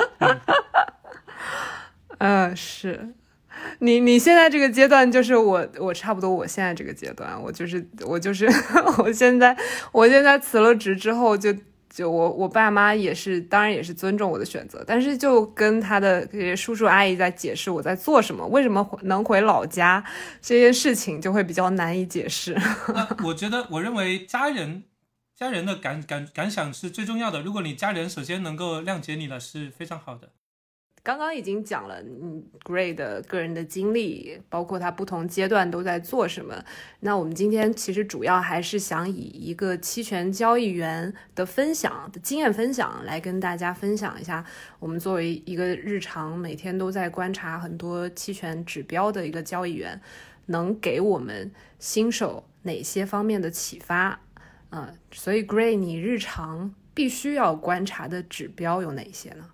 [2.17, 3.13] 嗯， 是。
[3.79, 8.45] 你你现在这个阶段就是我我差不多我现在这个阶段我就是我就是
[8.99, 9.55] 我现在
[9.91, 11.53] 我现在辞了职之后就
[11.89, 20.03] 就我我爸妈也是当然也是尊重我的选择，但是就跟他的叔叔阿姨在解释我在做什么，为什么能回老家
[20.41, 22.53] 这些事情就会比较难以解释。
[23.23, 24.83] 我觉得我认为家人
[25.37, 30.31] 家人的感感感想是最重要的，如果你家人首先能够谅解你了是非常好的。
[31.05, 36.65] 刚刚已经讲了，嗯，Gray 的个人的经历，包括他不同阶段都在做什么。
[37.01, 44.43] 那我们今天其实主要还是想以一个期权交易员的分享的经验分享来跟大家分享一下，
[44.79, 50.01] 我们作为一个日常每天都在观察很多期权指标的一个交易员，
[50.47, 54.19] 能给我们新手哪些方面的启发？
[54.71, 59.51] 嗯，所以 Gray，你日常必须要观察的指标有哪些呢？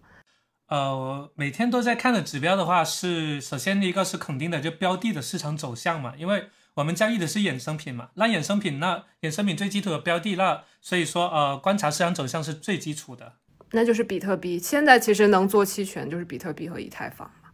[0.72, 13.34] 呃，每天都在看的指标的话，是首先第一个是肯定的，就标的的市场走向嘛，因为我们交易的是衍生品嘛，那衍生品那衍生品最基础的标的，那所以说呃，观察市场走向是最基础的。
[13.72, 17.50] 那就是比特币，现在其实能做期权就是比特币和以太坊嘛。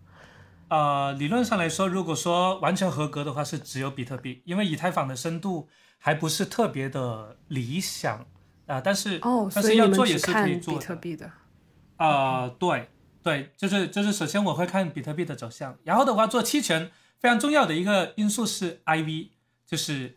[0.67, 8.27] 呃，理论上来说，如果说完全合格的话，是只有比特币，因为以太坊的深度还不是特别的理想
[8.67, 8.79] 啊。
[8.79, 11.31] 但是哦，但是要做也是可以做比特币的。
[11.95, 12.87] 啊，对。
[13.27, 19.27] 对，就是就是，首先我会看比特币的走向，然后的话做期权非常重要的一个因素是 IV，
[19.65, 20.15] 就是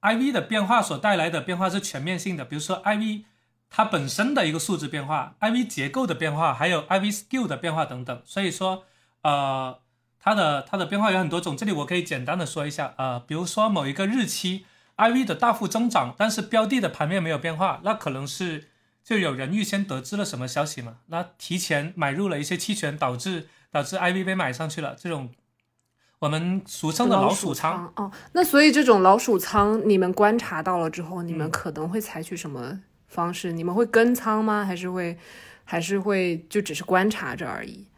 [0.00, 3.22] IV 的变化所带来的变化是全面性的，比如说 IV
[3.70, 8.82] 它本身的一个数值变化，IV 结构的变化，还有 IV skill 的变化等等，所以说
[9.22, 9.78] 呃
[10.18, 18.69] 它的它的变化有很多种，这里我可以简单的说一下，呃比如说某一个日期 IV 的大幅增长，但是标的的盘面没有变化，那可能是。
[19.02, 20.98] 就有人预先得知了什么消息嘛？
[21.06, 24.94] 那提前买入了一些期权，导致导致 IV 被买上去了。
[24.96, 25.30] 这种
[26.20, 28.12] 我们俗称的老鼠仓哦。
[28.32, 33.52] 那所以这种老鼠仓，你们观察到了之后，你们可能会采取什么方式？
[33.52, 34.64] 你们会跟仓吗？
[34.64, 35.18] 还是会
[35.64, 37.88] 还是会就只是观察着而已？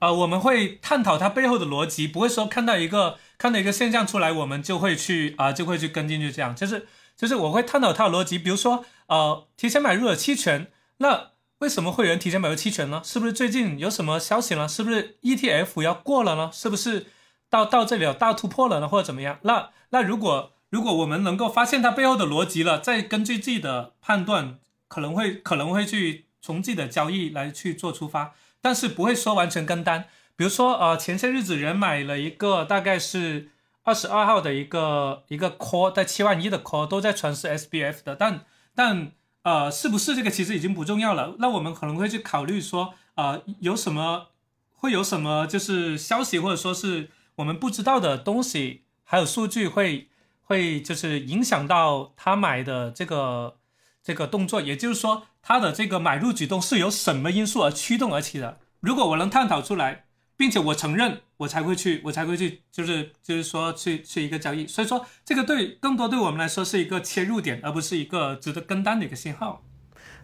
[0.00, 6.30] 呃，我们会探讨它背后的逻辑，不会说看到一个看到一个现象出来，我们就会去啊就会去跟进去。
[6.32, 8.84] 这样就是就是我会探讨它的逻辑，比如说。
[9.12, 13.02] 呃，提前买入了期权，那为什么会有人提前买入期权呢？
[13.04, 14.66] 是不是最近有什么消息呢？
[14.66, 16.48] 是不是 ETF 要过了呢？
[16.50, 17.08] 是不是
[17.50, 18.88] 到到这里有大突破了呢？
[18.88, 19.38] 或者怎么样？
[19.42, 30.06] 那那如果如果我们能够发现它背后的逻辑了，再根据自己的判断，可能会可能会去从自己的交易来去做出发，但是不会说完全跟单。
[30.36, 33.50] 比如说，呃，前些日子人买了一个大概是
[33.82, 41.36] 二十二号的一个一个 call，在七万一的 call 都在传是 SBF 的，但但呃，是不是这个其实已经不重要了。
[41.38, 44.28] 那我们可能会去考虑说，呃，有什么
[44.74, 50.08] 会有什么就是消息或者说是我们不知道的东西，还有数据会
[50.42, 53.56] 会就是影响到他买的这个
[54.02, 58.58] 这个动作，也就是说他的这个买入举动是由什么因素而驱动而起的。
[58.80, 60.04] 如果我能探讨出来。
[60.42, 64.66] 并且我承认，我才会去，我才会去，就是就是说去去一个交易。
[64.66, 69.62] 所以说，这个对更多对我们来说是一个切入点，而不是一个值得跟单的一个信号。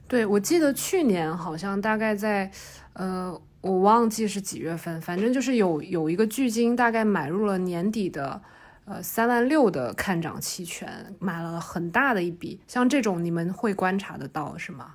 [0.08, 2.50] 对，我记得去年好像大概在，
[2.94, 8.42] 呃，我忘记是几月份，反正就是有有一个巨鲸大概买入了年底的，
[8.86, 12.60] 呃，三万六的看涨期权，买了很大的一笔。
[12.66, 14.94] 像这种你们会观察得到是吗？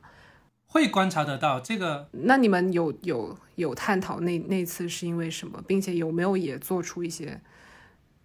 [0.73, 7.39] 会观察得到这个，那你们有有有探讨那那次是因为什么，并且有没有也做出一些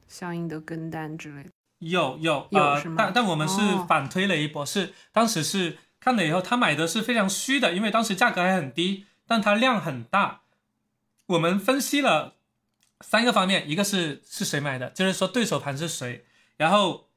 [0.08, 1.50] 相应的跟单之类的？
[1.80, 2.60] 有有有
[2.96, 10.40] 但但我们是反推了一波，是当时是看了以后，他买的是非常虚的，因为当时价格还很低，但它量很大。
[11.26, 12.36] 我们分析了
[13.02, 16.24] 三个方面，一个是是谁买的，就是说对手盘是谁，
[16.56, 17.08] 然后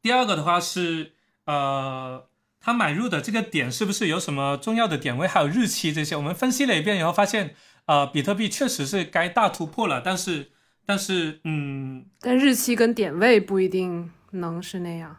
[0.00, 1.10] 第二个的话是
[1.46, 2.29] 呃。
[2.60, 6.14] 他买入的这个点是不是有什么重要的点位，还有日期这些？
[6.14, 7.54] 我们分析了一遍以后发现，
[7.86, 10.50] 呃，比特币确实是该大突破了，但是，
[10.84, 15.16] 但是，嗯，但日期跟点位不一定能是那样。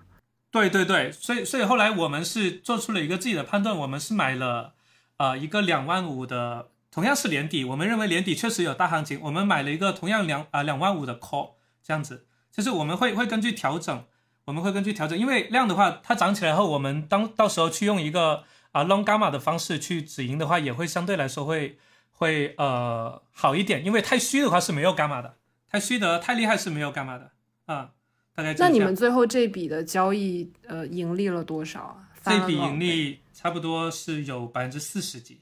[0.52, 4.76] 对对对，所以所以后来我们是做出了一个自己的判断，我们是买了，
[5.18, 14.04] 呃，一个两万五的，同样是年底，我们认为年底确实有大行情，我们买了一个同样两啊两万五的 call，这样子，就是我们会会根据调整。
[14.46, 21.78] 我们会根据调整，因为量的话，它涨起来后，我们当到时候去用一个啊 long gamma 的方式去止盈的话，也会相对来说会
[22.12, 25.36] 会呃好一点，因为太虚的话是没有伽马的，
[25.70, 27.32] 太虚的太厉害是没有伽马的
[27.66, 27.92] 啊。
[28.34, 32.10] 大概那你们最后这笔的交易呃盈利了多少啊？
[32.24, 35.42] 这笔盈利差不多是有百分之四十几。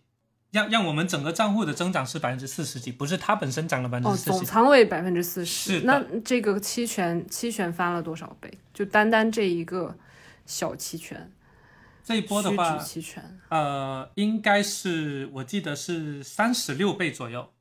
[0.52, 4.30] 让让我们整个账户的增长是百分之四十几，不是它本身涨了百分之四十。
[4.32, 5.80] 哦，总仓位百分之四十。
[5.80, 8.52] 是那这个期权期权翻了多少倍？
[8.74, 9.96] 就单单这一个
[10.46, 11.32] 小期权，
[12.04, 17.52] 这一波的话，期权呃，应该是我记得是三十六倍左右。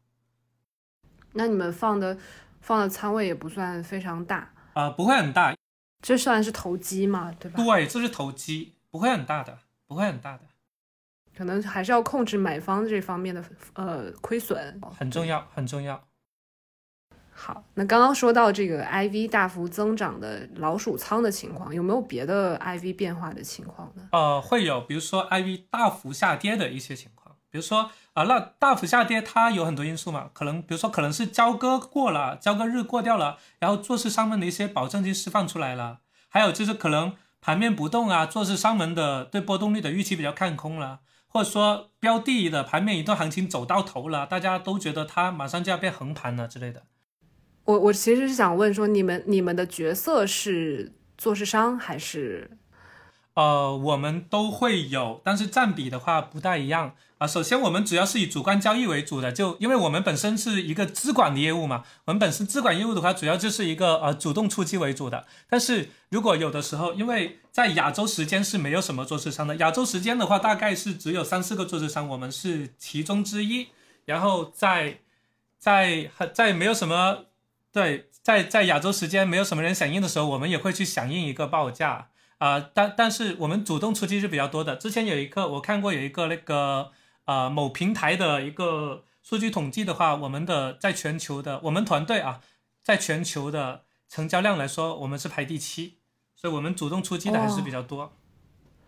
[1.33, 2.16] 那你们放的
[2.62, 5.55] 放的仓位也不算非常大啊，不会很大。
[6.01, 7.31] 这算是投机嘛？
[7.38, 7.62] 对吧？
[7.62, 10.44] 对，这是投机，不会很大的，不会很大的。
[11.38, 16.03] 可能还是要控制买方这方面的呃亏损，很重要，很重要。
[17.31, 24.09] 好，那刚刚说到这个 IV 大幅增长的老鼠仓的情况，有没有别的 IV 变化的情况呢？
[24.11, 40.98] 呃，会有，比如说 IV 大幅下跌的一些情况，比如说啊，那大幅下跌它有很多因素嘛，可能比如说可能是交割过了，交割日过掉了，然后做市商们的一些保证金释放出来了，还有就是可能盘面不动啊，做市商们的对波动率的预期比较看空了。
[41.28, 46.82] 或者说标的的盘面一段行情走到头了，大家都觉得它马上就要变横盘了之类的。
[47.64, 52.50] 我我其实是想问说，你们你们的角色是做市商还是？
[53.34, 57.26] 呃，我们都会有，但是占比的话不太一样啊。
[57.26, 61.85] 首先，我们主要是以主观交易为主的，就因为我们本身是一个资管的业务嘛。
[62.07, 65.26] 我们本身资管业务的话，主要就是一个呃主动出击为主的。
[65.48, 73.68] 但是如果有的时候，因为在亚洲时间是没有什么做市商的，亚洲时间的话，大概是只有三四个做市商，我们是其中之一。
[74.04, 75.00] 然后在
[75.59, 77.24] 在在没有什么
[77.72, 82.09] 对在在亚洲时间没有什么人响应的时候，我们也会去响应一个报价。
[82.38, 84.76] 啊，但但是我们主动出击是比较多的。
[84.76, 86.92] 之前有一个我看过有一个那个
[87.28, 92.40] 呃某平台的一个数据统计的话，我们的在全球的我们团队啊，
[92.83, 95.98] 在全球的成交量来说，我们是排第七，
[96.35, 98.10] 所以我们主动出击的还是比较多。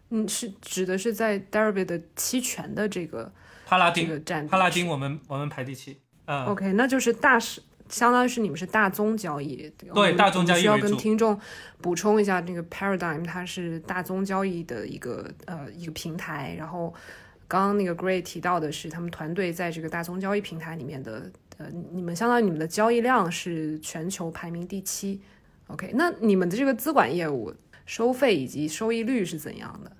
[0.09, 3.30] 嗯，是指的是在 Derby 的期权的这个
[3.66, 6.01] 帕拉丁这个占帕拉丁，我们我们排第七。
[6.24, 7.62] 嗯，OK，那就是大是。
[7.91, 11.36] 相当于是你们是大宗交易，对大宗交易需要跟听众
[11.82, 16.55] 补充一下，这个 Paradigm 它是大宗交易的一个呃一个平台。
[16.57, 16.95] 然后
[17.51, 21.28] 刚刚那个 Gray 提到的是他们团队在这个大宗交易平台里面的
[21.59, 25.20] 呃，你们相当于你们的交易量是全球排名第七。
[25.66, 27.53] OK，那你们的这个资管业务
[27.84, 29.90] 收费以及收益率是怎样的？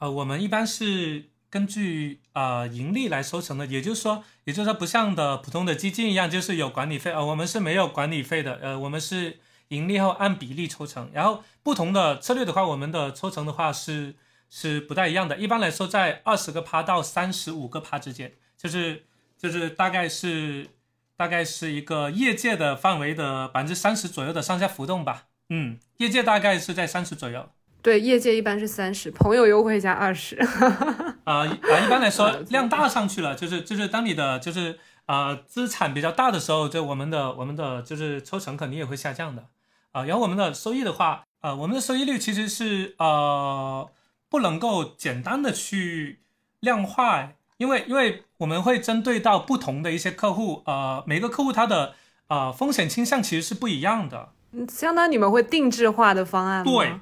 [0.00, 1.26] 呃，我们一般是。
[1.50, 9.38] 根据呃盈利来收成的，也就是说，也就是说，不像的普通的基金一样，就是有管理费，呃，我们是没有管理费的，呃，我们是
[9.68, 11.08] 盈利后按比例抽成。
[11.14, 14.14] 然后不同的策略的话，我们的抽成的话是
[14.50, 15.36] 是不太一样的。
[15.36, 19.04] 一般来说，在二十个趴到三十五个趴之间，就是
[19.36, 20.68] 就是大概是
[21.16, 25.24] 大概是一个业界的范围的百分之三十左右的上下浮动吧。
[25.50, 27.48] 嗯，业界大概是在三十左右。
[27.80, 30.36] 对，业界一般是三十，朋友优惠加二十。
[30.36, 39.46] 啊 啊，一般来说量大上去了，就是就是当你的就是啊资产比较大的时候，就我们的我们的就是抽成肯定也会下降的
[39.92, 40.04] 啊。
[40.04, 43.88] 然后我们的收益的话，呃，我们的收益率其实是呃
[44.28, 46.20] 不能够简单的去
[46.60, 51.94] 量化，因为因为我们会针对到不同的一些客户，呃，每个客户他的
[52.28, 54.32] 呃风险倾向其实是不一样的。
[54.52, 56.70] 嗯，相当于你们会定制化的方案吗？
[56.70, 57.00] 对，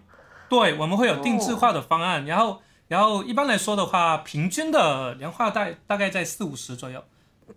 [0.49, 2.63] 对，我们会有定制化的方案，然后。
[2.89, 7.03] 然后一般来说的话，平均的年化大大概在四五十左右。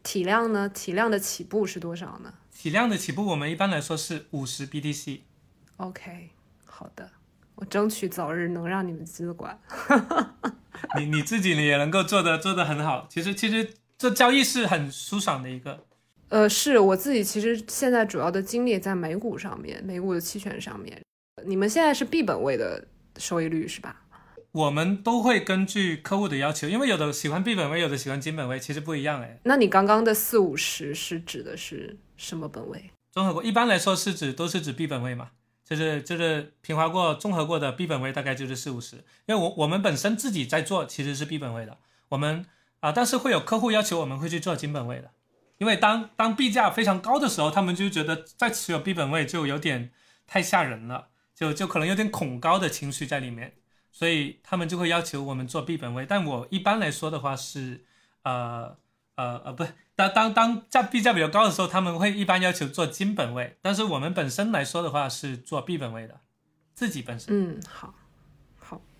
[0.01, 0.67] 体量呢？
[0.67, 2.34] 体量的起步是多少呢？
[2.51, 5.20] 体量的起步，我们一般来说是五十 BTC。
[5.78, 6.32] OK，
[6.65, 7.11] 好的，
[7.60, 9.60] 我争取早日能让你们资管。
[10.97, 13.05] 你你自己也能够做的做的很好。
[13.10, 15.86] 其实其实做交易是很舒爽的一个。
[16.30, 21.01] 呃，是我自己其实现在主要的精力在美股上面，美股的期权上面。
[21.45, 22.88] 你们现在是 B 本位的
[23.18, 24.03] 收益率是吧？
[24.51, 29.39] 我们都会根据客户的要求，因为有的喜欢 B 本位，有的喜欢金本位，其实不一样哎。
[29.43, 32.91] 那你刚刚的四五十是指的是什么本位？
[33.12, 35.30] 综合国，一般来说是指都是指 B 本位嘛，
[35.70, 38.95] 就是就是平滑过、综合过的 B 本位大概就是四五十。
[39.28, 41.78] 因为我我们本身自己在做，其实是 B 本位的，
[42.09, 42.45] 我们
[42.80, 45.11] 啊，但是会有客户要求我们会去做金本位的，
[45.59, 49.91] 因为当当币价非常高的时候，他们就觉得再持有 B 本位就有点
[50.26, 53.53] 太吓人了，就就可能有点恐高的情绪在里面。
[53.91, 57.84] 所以他们就会要求我们做 B 本位，但我一般来说的话是，
[58.24, 58.78] 呃
[59.20, 59.65] 呃呃，不，
[59.95, 66.22] 当当当价币价比较高的时候，他们会一般要求做金本位，但是我们本身来说的话是做币本位的，
[66.74, 67.28] 自己本身。
[67.30, 67.93] 嗯，好。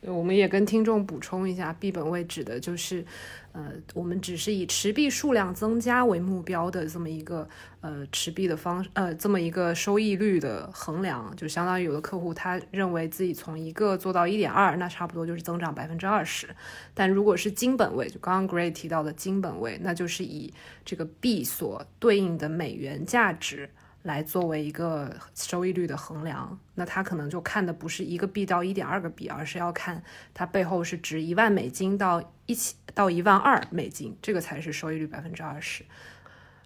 [0.02, 3.06] 我们也跟听众补充一下，B 本位指的就是，
[3.52, 7.48] 呃，我们只是以持币数量增加为目标的这么一个
[7.82, 16.48] 呃持币的方呃这么一个收益率的衡量，就相当于有的客户他认为自己从一个做到一点二，那差不多就是增长百分之二十。
[16.94, 20.54] 但如果是金本位，就刚刚 Gray 提到的金本位，那就是以
[20.86, 23.70] 这个币所对应的美元价值。
[24.04, 30.02] 来作为一个收益率的衡量，那他可能就看的不是一个币到一点二个币，而是要看
[30.34, 35.84] 它背后是值一万美金到一千到一万二美金，这个才是收益率百分之二十。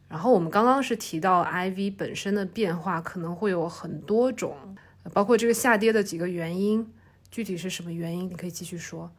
[0.07, 4.55] 然后我们刚刚是提到 IV 本身的变化可能会有很多种，
[5.11, 6.87] 包括这个下跌的几个原因，
[7.31, 8.29] 具体是什么原因？
[8.29, 9.11] 你可以继续说。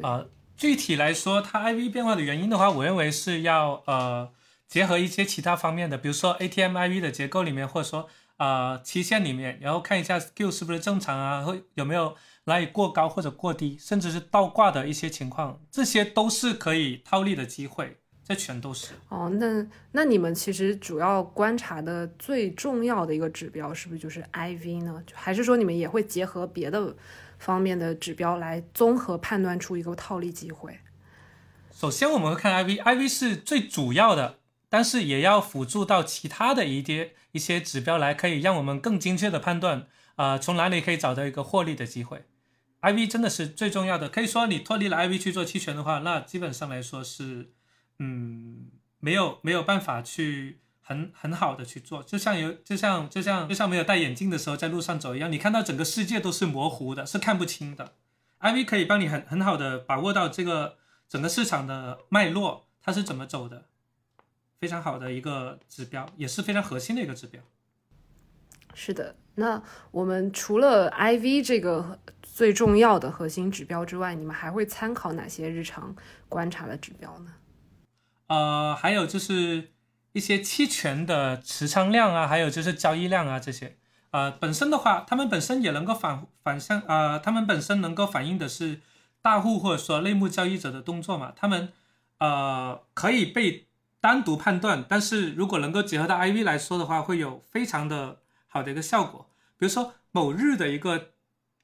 [0.00, 0.24] 啊，
[0.56, 4.30] 具体来说，它 IV 变化的原因的话，我认为是要呃。
[4.72, 8.08] 结合一些其他方面的，比如说 ATMIV 的结构里面，或者说
[8.38, 18.94] 啊期限里面，然后看一下 Q 是不是正常啊，会有没有哪里过高或者过低，甚至是倒挂的一些情况，这些都是可以套利的机会，这全都是。
[19.10, 25.04] 哦，那那你们其实主要观察的最重要的一个指标是不是就是 IV 呢？
[25.12, 26.96] 还是说你们也会结合别的
[27.38, 30.78] 方面的指标来综合判断出一个套利机会？
[31.70, 34.38] 首先我们会看 IV，IV 是最主要的。
[34.72, 42.24] 但是也要辅助到其他的一些一些指标来，可以让我们更精确的判断，啊，从哪里可以找到一个获利的机会。
[42.80, 47.52] IV 真的是最重要的，可以说你脱离了 IV 去做期权的话，那基本上来说是，
[47.98, 57.92] 嗯，没有没有办法去很很好的去做，就像有就像就像就像没有戴眼镜的时候在路上走一样，你看到整个世界都是模糊的，是看不清的。
[58.40, 63.66] IV 可以帮你很很好的把握到这个整个市场的脉络，它是怎么走的。
[64.62, 67.42] 非常好的一个指标，也是非常核心的一个指标。
[68.74, 69.60] 是的，那
[69.90, 75.96] 我们除了 IV 这个最重要的核心指标之外，你们还会参考哪些日常
[76.28, 77.32] 观察的指标呢？
[78.28, 79.72] 呃，还有就是
[80.12, 83.76] 一些期权的持仓量啊，还有就是交易量啊这些。
[84.12, 88.80] 呃，本身的话，他们本身也能够反反向，呃，他们本身能够反映的是
[89.20, 91.72] 大户或者说内幕交易者的动作嘛，他们
[92.20, 93.66] 呃可以被。
[94.02, 99.30] 单独判断，但是如果能够结合到 IV 来说的话，会有非常的好的一个效果。
[99.56, 101.10] 比如说某日的一个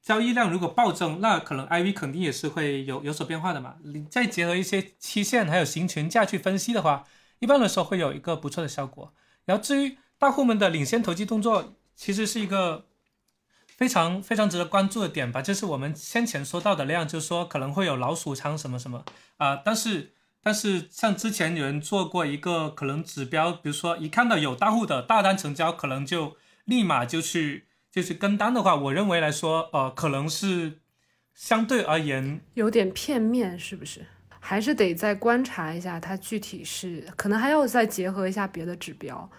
[0.01, 3.75] 交易量如果暴增，那可能 IV 肯定也是会有有所变化的嘛。
[3.83, 7.03] 你再结合一些期限还有行权价去分析的话，
[7.39, 9.13] 一般来说会有一个不错的效果。
[9.43, 12.85] 然后至于大户们的领先投机动作，其实是一个
[13.67, 15.41] 非常非常值得关注的点吧。
[15.41, 19.03] 就是我们先前说到的量，就是说可能会有老鼠仓什么什么
[19.35, 20.13] 啊，但是。
[20.41, 30.79] 但是像之前有人做过一个可能指标，比如说一看到有大户的大单成交，可能就立马就去就去跟单的话，我认为来说，呃，可能是
[31.33, 34.05] 相对而言有点片面，是不是？
[34.41, 39.29] 还是得再观察一下它具体是，可能还要再结合一下别的指标。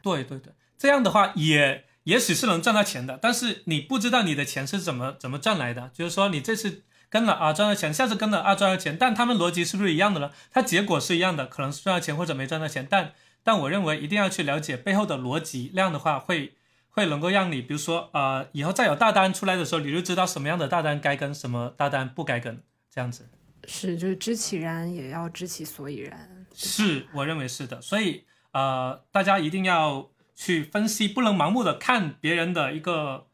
[0.00, 10.30] 对对对，这样的话也也许是能赚到钱的，但是你不知道你的钱是怎么怎么赚来的，就是说你这次跟了啊赚到钱，下次跟了啊赚到钱，但他们逻辑是不是一样的呢？
[10.50, 16.54] 它结果是一样的，可能是赚到钱或者没赚到钱，但但我认为一定要去了解背后的逻辑，那样的话会
[16.88, 23.28] 会能够让你，比如说呃以后再有大单出来的时候，你就知道什么样的大单该跟，什么大单不该跟，这样子。
[23.68, 26.46] 是，就是知其然也要知其所以然。
[26.54, 33.26] 是，我认为是的，所以呃，大家一定要去分析，不能盲目的看别人的一个，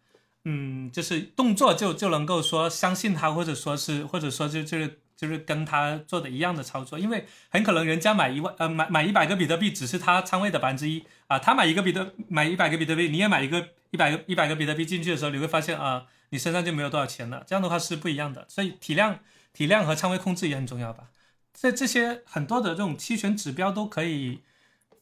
[0.45, 19.21] 嗯，就是动作就就能够说相信他，或者说是，或者说就就是就是跟他做的一样的操作，因为很可能人家买一万，呃，买买一百个比特币只是他仓位的百分之一啊，他买一个比特买一百个比特币，你也买一个一百个一百个比特币进去的时候，你会发现啊，你身上就没有多少钱了，这样的话是不一样的，所以体量
[19.53, 21.05] 体量和仓位控制也很重要吧。
[21.53, 24.41] 在这些很多的这种期权指标都可以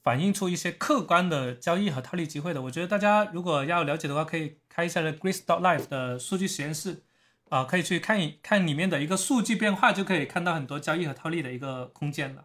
[0.02, 2.62] 反映出一些客观的交易和套利机会的。
[2.62, 7.02] 我觉得大家如果要了解的话，可以开一下的 Grace dot Life 的数据实验室
[7.50, 12.44] 啊，可以去看一看里面的一个数据变化，就可以看到很多交易和套利的一个空间了。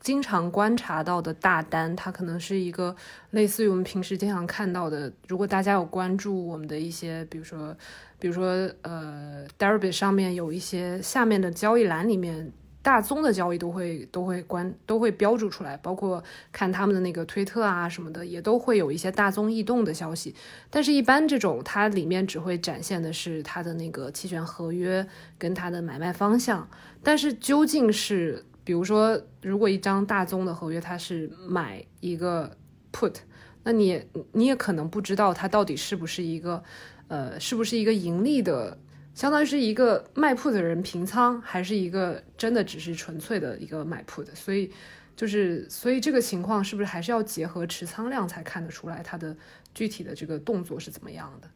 [0.00, 2.94] 经常观察到的大单，它可能是一个
[3.30, 5.12] 类似于我们平时经常看到的。
[5.26, 7.76] 如果大家有关注我们的一些，比如说，
[8.20, 8.44] 比如说，
[8.82, 12.52] 呃 Derbit 上面有一些下面的交易栏里面。
[12.86, 16.22] 大宗的交易都会都会关都会标注出来，包括
[16.52, 20.32] 看他们的那个推特啊什么的，也都会有一些大宗异动的消息。
[20.70, 25.04] 但是，一般这种它里面只会展现的是它的那个期权合约
[25.36, 26.68] 跟它的买卖方向。
[27.02, 32.56] 但是，究竟是比如说，如果一张大宗的合约它是买一个
[32.92, 33.16] put，
[33.64, 36.62] 那你你也可能不知道它到底是不是一个
[37.08, 38.78] 呃是不是一个盈利的。
[39.16, 44.26] 相当于是一个卖 put 的人平仓，还是一个真的只是纯粹的一个买 put？
[44.34, 44.70] 所以
[45.16, 49.34] 就是，所以这个情况是不是还是要结合持仓量才看得出来它的
[49.72, 51.48] 具体的这个动作是怎么样的？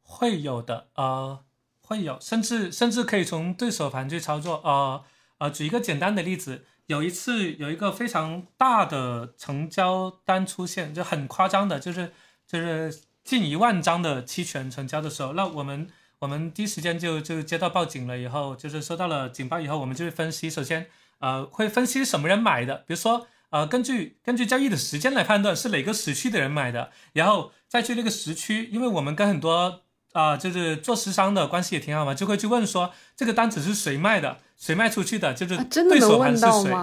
[0.00, 1.38] 会有的，呃，
[1.82, 4.54] 会有，甚至甚至可以从对手盘去操作。
[4.64, 5.04] 呃
[5.36, 12.12] 呃，举一个简单的例子，有一次有一个非常大的成交单出现，就很夸张的，就是
[12.46, 15.86] 就是近一万张的期权成交的时候，那我们。
[16.18, 20.48] 我们第一时间就就接到报警了，以后就是收到了警报以后，我们就会分析。
[20.48, 20.86] 首先，
[21.18, 36.74] 呃，会分析什么人买的，比如说，呃，根据根据交易的时间来判断是哪个时区的人买的，然后再去那个时区，因为我们跟很多啊，就是做时商的关系也挺好嘛，就会去问说这个单子是谁卖的，谁卖出去的，就是对手盘是谁？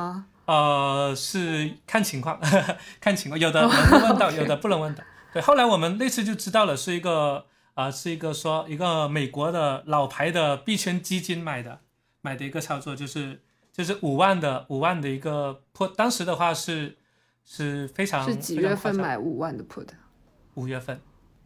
[0.46, 2.40] 呃，是看情况，
[3.02, 5.04] 看情况，有的能问到， 有的不能问到。
[5.34, 7.46] 对，后来我们那次就知道了，是一个。
[7.76, 11.80] 啊，是一个说一个美国的老牌的币圈基金买的，
[12.21, 16.95] 买的一个操作，就是就是五万的五万的一个 put，当时的话是
[17.43, 19.88] 是非常是几月份买五万的 put？
[20.53, 21.01] 五月份，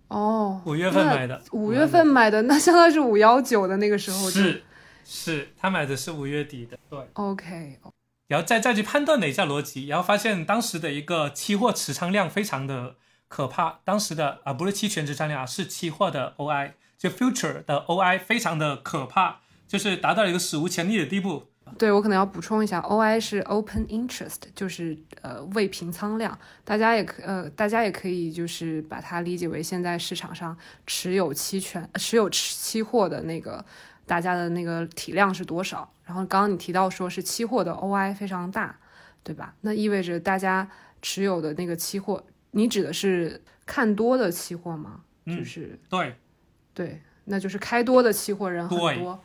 [0.09, 4.63] 哦，五月份买的，五月份买的，那相当于是五幺九的那个时候，是
[5.05, 7.79] 是，他买的是五月底的，对，OK，
[8.27, 12.95] 然后再再去判断了一下逻辑，然后发现当时的一个期货持仓量非常的。
[13.27, 21.47] 可怕，当时的啊不是期权持仓量啊，是期货的 OI，就 future 的 OI 非常的可怕，就是达到了一个史无前例的地步。
[21.77, 33.63] 对我可能要补充一下，OI 是 open interest，就是呃未平仓量，大家也可呃大家也可以就是把它理解为现在市场上持有期权、持有期货的那个
[34.05, 35.91] 大家的那个体量是多少。
[36.05, 38.73] 然后刚刚你提到说是期货的 OI 非常大，
[39.21, 39.53] 对吧？
[39.59, 40.69] 那意味着大家
[41.01, 42.23] 持有的那个期货。
[42.57, 45.01] 你指的是看多的期货吗？
[45.27, 46.15] 就是对，
[46.73, 49.23] 对，那就是开多的期货人很多。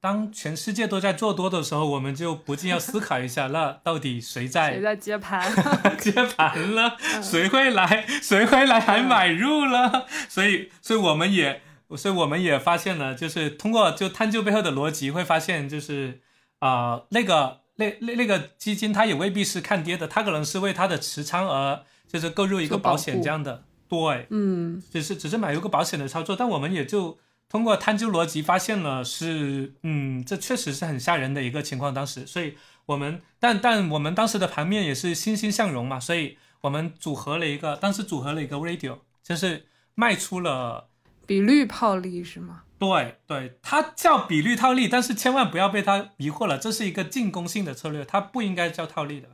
[0.00, 5.48] 当全世界都在做多的时候，我们就不禁要思考一下， 那到底谁在谁在接盘？
[5.96, 8.04] 接盘了，谁会来？
[8.20, 10.08] 谁会来还买入了？
[10.28, 11.62] 所以，所以我们也，
[11.96, 16.20] 所以我们也发现了，就是通过就探究背后的逻辑，会发现就是
[16.58, 21.84] 啊，那个那那那个基金，它也未必是看跌的，它可能是为它的持仓而。
[22.12, 31.94] 就是购入一个保险这样的，对，嗯，只是只是买入个保险的操作，但我们也就通过探究逻辑发现了是，嗯，这确实是很吓人的一个情况。
[31.94, 32.54] 当时，所以
[32.84, 40.88] 我们，但但我们当时的盘面也是欣欣向荣嘛，所以我们组合了一个，当时组合了一个 radio，就是卖出了
[41.26, 42.64] 比率套利是吗？
[42.78, 49.28] 对对，它叫比率套利，但是千万不要被它迷惑了，这是一个进攻性的策略，它不应该叫套利的，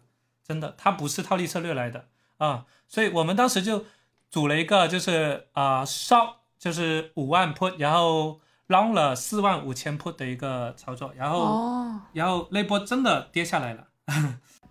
[0.47, 2.09] 真的，它不是套利策略来的。
[2.39, 3.85] 啊，所以我们当时就
[4.31, 13.87] 组了一个，就是啊，，short 就是五万 put，然后 long 了四万五千 put 的一个操作，然后、哦，然后那波真的跌下来了。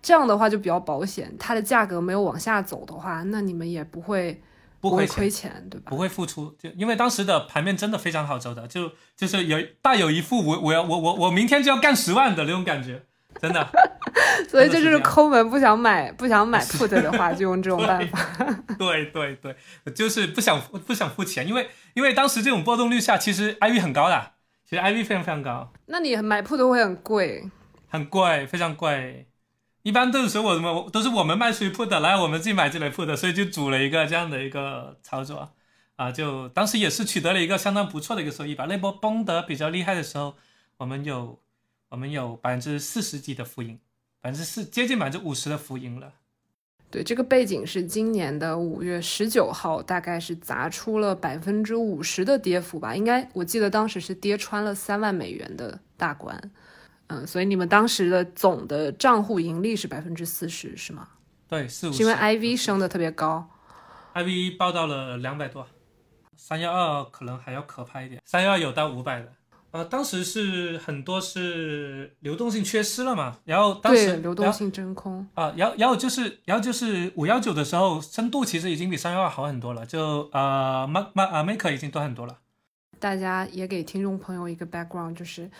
[0.00, 4.40] 这样的话就比较保险，它的价格没有往下走的话，那你们也不会会
[4.80, 5.96] 不亏钱亏钱，对吧不？
[5.96, 13.04] 会付出，就因为当时的盘面真的非常好走的，就就是有大有一副我我要我我我明天就要干十万的那种感觉，
[13.40, 13.68] 真的。
[14.48, 18.18] 所以这就是抠门，不想买不想买 put 的话，就用这种办法。
[18.78, 19.54] 对对对，
[19.94, 24.32] 就是不想不想付钱，因为因为当时这种波动率下，其实 IV 很高的，
[24.64, 27.50] 其实 IV 非常非常高，那你买 put 会很贵，
[27.88, 29.26] 很贵，非常贵。
[29.82, 35.54] 一般都是我们都是我们卖出去 put 的，然后我们自己买进来 put 的，所以就组了一个这样的一个操作
[35.96, 38.66] 啊，就当时也是取得了一个相当不错的一个收益吧。
[38.68, 40.34] 那波崩得比较厉害的时候，
[40.78, 41.40] 我们有
[41.90, 43.78] 我们有百分之四十几的浮盈，
[44.20, 46.12] 百分之四接近百分之五十的浮盈了。
[46.90, 56.50] 对，这个背景是今年的五月十九号，大概是砸出了百分之五十的跌幅吧，应该我记得当时是跌穿了三万美元的大关，
[57.08, 61.08] 嗯，所以你们当时的总的账户盈利是百分之四十，是吗？
[61.46, 61.92] 对，四五。
[61.92, 63.48] 是因为 IV 升的特别高
[64.14, 65.66] ，IV 报到了两百多，
[66.36, 69.32] 三幺二可能还要可怕一点，三幺二有到五百的。
[69.70, 82.38] 呃，当时是很多是流动性缺失了嘛，然后当时对，流动性真空，啊、然后然后就是然后就是五幺九的时候，深度其实已经比三幺二好很多了，就呃 Mac Mac 啊 Maker 已经多很多了。
[82.98, 85.50] 大家也给听众朋友一个 background，就是，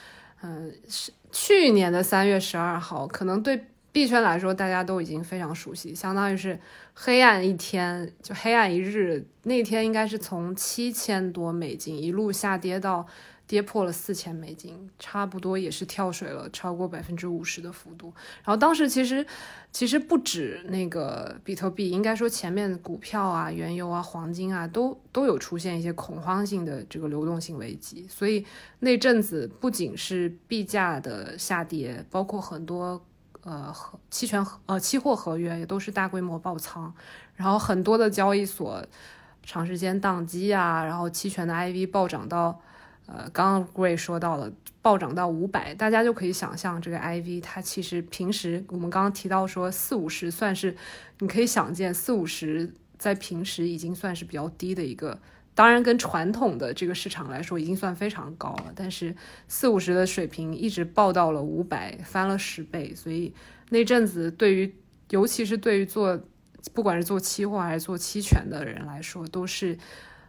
[0.42, 6.58] 嗯、是去年的三月十二号，可能对币圈来说大家都已经非常熟悉，相当于是
[6.94, 9.24] 黑暗一天，就黑暗一日。
[9.42, 13.06] 那天应该是从七千多美金一路下跌到
[13.48, 18.12] 跌破了四千美金，差不多也是跳水了超过百分之五十的幅度。
[18.44, 19.26] 然后当时其实
[19.72, 28.06] 其实不止那个比特币，应该说前面股票啊、原油啊、黄金啊，都都有出现一些恐慌性的这个流动性危机。
[28.06, 28.44] 所以
[28.80, 33.02] 那阵子不仅是币价的下跌，包括很多
[33.44, 33.74] 呃
[34.10, 36.92] 期权呃期货合约也都是大规模爆仓，
[37.34, 38.84] 然后很多的交易所
[39.42, 42.60] 长时间宕机啊，然后期权的 IV 暴涨到。
[43.10, 44.52] 呃，刚刚 Gray 说到了
[44.82, 50.76] 暴涨到五百，大家就可以想象这个 IV 它其实平时我们刚刚提到说四五十算是，
[51.20, 55.18] 你可以想见四五十在平时已经算是比较低的一个，
[55.54, 59.16] 当然跟传统的这个市场来说已经算非常高了，但是
[59.48, 63.32] 四五十的水平一直爆到了五百，翻了十倍，所以
[63.70, 64.74] 那阵子对于
[65.08, 66.20] 尤其是对于做
[66.74, 69.78] 不管是做期货还是做期权的人来说，都是。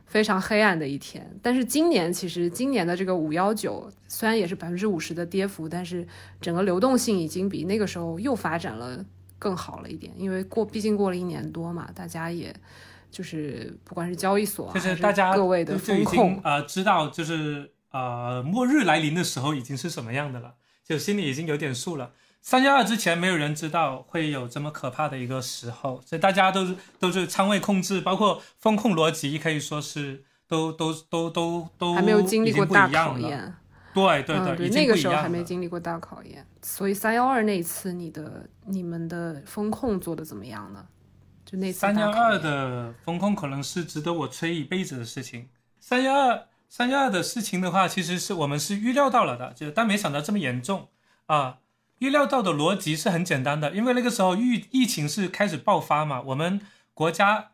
[0.10, 6.06] 非常黑暗的一天，但是今年其实今年的这个五幺九虽然也是百分之五十的跌幅，但是
[6.42, 9.06] 整个流动性已经比那个时候又发展了
[9.38, 12.52] 更好了一点，因为过毕竟过了一年多嘛，大家也
[13.12, 22.14] 就是不管是交易所、啊，就是大家各位的已经风控，呃知道，就是呃末日来临的时候已经是什么样的了，就心里已经有点数了。
[22.42, 32.88] 三幺二之前没有人知道会有这么可怕的一个时候，所以大家都是都是仓位控制，包括风控逻辑，可以说是都都都都都还没有经历过大。
[32.88, 33.56] 考验。
[33.92, 40.86] 对对嗯，已经那个时候还没经历过大考验，所以三幺二那一次你的你们的风控做的怎么样呢？
[41.44, 45.50] 就那次三幺二的风控可能是值得我吹一辈子的事情。
[45.80, 50.88] 三幺二三幺二的事情的话，其实是我们是预料到了的，就但没想到这么严重
[51.26, 51.58] 啊。
[52.00, 56.60] 预料到的逻辑是很简单的，因为那个时候疫疫情是开始爆发嘛，我们
[56.94, 57.52] 国家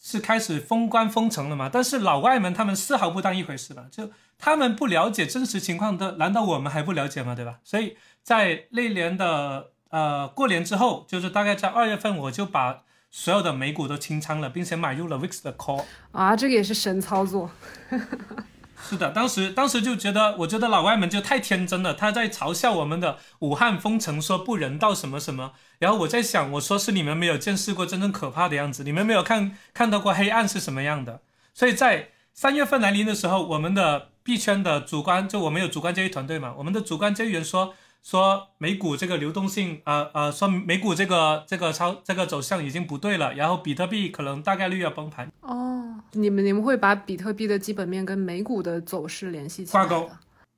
[0.00, 7.34] 是开始封关封城了嘛，但是老外们他们丝毫不当一回事了，就他们不了解真实情况的，难道我们还不了解吗？
[7.34, 7.60] 对吧？
[7.64, 15.84] 所以在那年的呃过年之后，就是大概在二月份，我就把所有的美股都清仓了，并且买入了 VIX 的 call。
[16.12, 17.50] 啊，这个也是神操作。
[18.86, 25.52] 是的，当时当时就觉得，我觉得老外们就太天真了，他在嘲笑我们的武汉封城，说不人道什么什么。
[25.78, 31.22] 然后我在想，我说是你们没有见识过真正可怕的样子，你们没有看看到过黑暗是什么样的。
[31.54, 37.74] 所以在三月份来临的时候，我们的币圈的主观，就我们有主观交易团队嘛，我们的主观交易员说
[38.04, 45.32] 说美股这个流动性，呃呃，说美股这个这个超这个走向已经不对了，然后比特币可能大概率要崩盘。
[45.40, 50.10] 哦，你们你们会把比特币的基本面跟美股的走势联系起来挂钩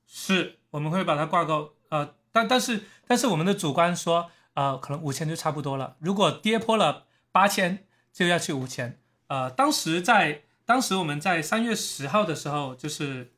[0.09, 1.71] 是，我们会把它挂钩。
[1.91, 5.95] 呃，但但是但是我们的主观说，呃，可能五千就差不多了。
[6.01, 8.99] 如果跌破了八千，就要去五千。
[9.29, 13.31] 呃，当时在当时我们在三月十号的时候，就是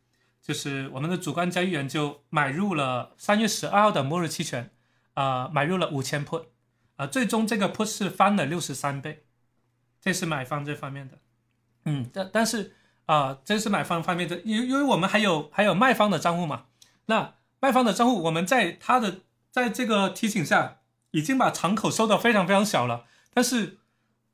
[0.48, 4.70] 就是我们的主观交易员就买入了三月十二号的末日期权，
[5.12, 6.46] 啊、买入了五千 put，
[6.96, 9.26] 啊、最终这个 put 是翻了六十三倍，
[10.00, 11.18] 这是买方这方面的。
[11.84, 12.74] 嗯，但但是
[13.04, 16.64] 啊，这是买方方面的，因因为我们还有还有卖方的账户嘛。
[17.04, 19.20] 那卖方的账户，我们在他的
[19.50, 20.78] 在这个提醒下，
[21.10, 23.04] 已经把敞口收的非常非常小了。
[23.34, 23.76] 但是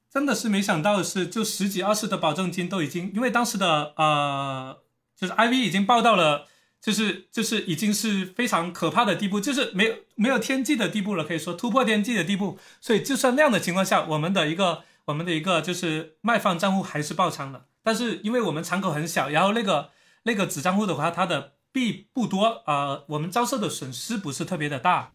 [0.08, 4.78] 真的是没想到的是，就十几二十的保证金都已经，因为当时的呃，
[5.16, 6.46] 就是 IV 已经爆到了，
[6.80, 12.58] 就是就是已经是非常可怕的地步，就是没有没有天际的地步了，可以说突破天际的地步。
[12.80, 17.66] 所以就算那样的情况下，我们的一个我们的一个就是卖方账户还是爆仓了。
[17.82, 19.90] 但是因为我们敞口很小，然后那个
[20.24, 25.12] 那个子账户的话，它的币不多，呃，我们遭受的损失不是特别的大。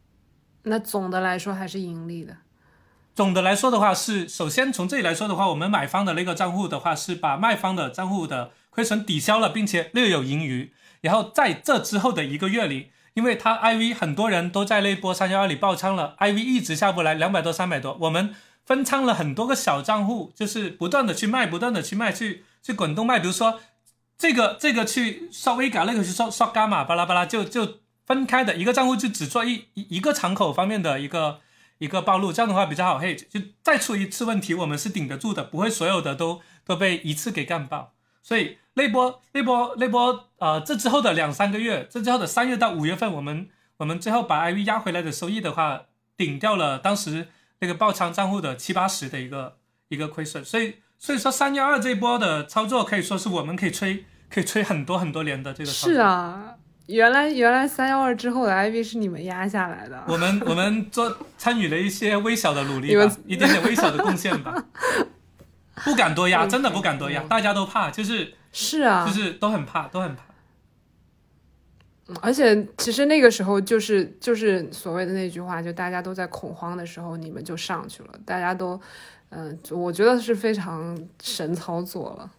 [0.63, 2.37] 那总的来说还是盈利的。
[3.15, 10.73] 总的来说的话是，首先从这里来说的话，我们买方的那个账户的话是把卖方的账户的亏损抵消了，并且略有盈余。
[11.01, 22.43] 然后在这之后的一个月里，因为它 IV 很多人都在那波三幺二里爆仓了，IV 一直下不来，两百多、三百多，我们分仓了很多个小账户，就是不断的去卖，不断的去卖，去。
[22.61, 23.61] 去滚动卖，比如说
[24.17, 31.39] 这个这个去刷微改，那个去刷刷伽马，巴拉巴拉，就就分开的一个账户就只做一一一个敞口方面的一个
[31.77, 32.99] 一个暴露，这样的话比较好。
[32.99, 37.93] 嘿，就再出一次问题，我们是顶得住的，不会所有的都都被一次给干爆。
[38.21, 43.47] 所以那波那波那波呃，这之后的两三个月，这之后的三月到五月份，我们
[43.77, 45.81] 我们最后把 IV 压回来的收益的话，
[46.15, 47.27] 顶掉了当时
[47.59, 49.57] 那个爆仓账户的七八十的一个
[49.89, 50.75] 一个亏损，所以。
[51.01, 55.71] 所以说三幺二这一波的操作可以说是我们可以吹可以吹很多很多年的这个。
[55.71, 56.53] 是啊，
[56.87, 60.03] 原来原来三幺二之后的 IV 是你们压下来的。
[60.09, 64.53] 我们我们做参与了一些微小的努力吧，一点点微小的贡献吧。
[65.83, 70.23] 不敢多压，真的不敢多压，大家都怕，就是是啊，就是都很怕，都很怕。
[72.21, 78.79] 而且其实那个时候就是就是所谓的那句话，就大家都在恐慌的时候，你们就上去了，大家都。
[79.31, 82.31] 嗯，我觉得是非常神操作了。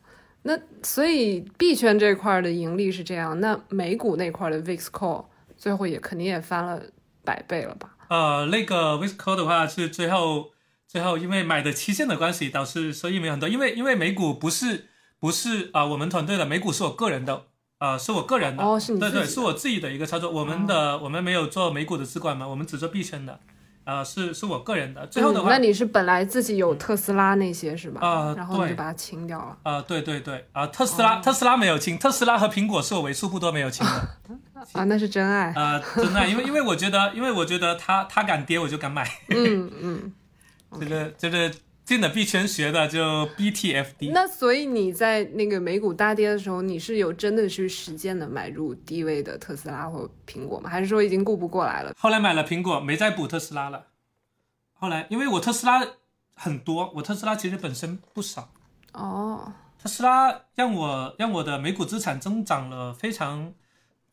[0.43, 5.24] 那所以币圈这块的盈利是这样，那美股那块的 VIXCO
[5.57, 6.82] 最后也肯定也翻了
[7.24, 7.95] 百倍了吧？
[8.09, 10.51] 呃，那个 VIXCO 的话是最后
[10.91, 13.49] 最后因为买的期限的关系，导致收益没有很多。
[13.49, 14.88] 因为因为美股不是
[15.20, 17.45] 不是啊，我们团队的美股是我个人的，
[17.78, 20.28] 呃，是我个人的哦，是你对对，是我自己的一个操作。
[20.28, 23.38] 我们的我们没有做美股的资管嘛，我们只做币圈的。
[23.84, 25.07] 呃，是是我个人的。
[25.07, 28.05] 最后的话，那你是本来自己有特斯拉那些是吧？
[28.05, 29.57] 啊，然后你就把它清掉了。
[29.62, 33.93] 啊，对对对，啊，特斯拉特斯拉没有清，特斯拉和苹果是我为数不多没有清的。
[34.74, 35.53] 啊，那是真爱。
[35.53, 39.09] 啊，真爱，因为因为我觉得，因为我觉得他他敢跌，我就敢买。
[39.28, 40.12] 嗯嗯，
[40.78, 41.52] 这个就是。
[41.82, 43.00] 进了币圈学的就
[43.36, 50.70] BTFD，那所以你在那个美股大跌的时候，你是有真的去实践的买入低位的特斯拉或苹果吗？
[50.70, 51.92] 还是说已经顾不过来了？
[51.98, 53.86] 后来买了苹果，没再补特斯拉了。
[54.74, 55.84] 后来因为我特斯拉
[56.34, 58.52] 很多，我特斯拉其实本身不少。
[58.92, 63.52] 哦，特斯拉让我让我的美股资产增长了非常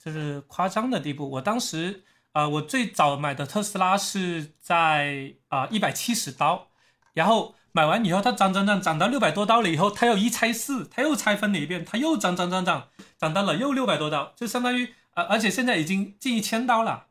[0.04, 1.30] 就是夸张的地步。
[1.30, 2.02] 我当时
[2.38, 6.68] 啊，我最早买的特斯拉是在啊一百七十刀，
[7.14, 7.56] 然后。
[7.74, 12.88] 买完以后，它涨涨涨涨到六百多刀了以后，它又一拆四，它又拆分了一遍，它又涨涨涨涨
[13.20, 17.06] 涨到了又六百多刀，就相当于呃，而且现在已经近一千刀了，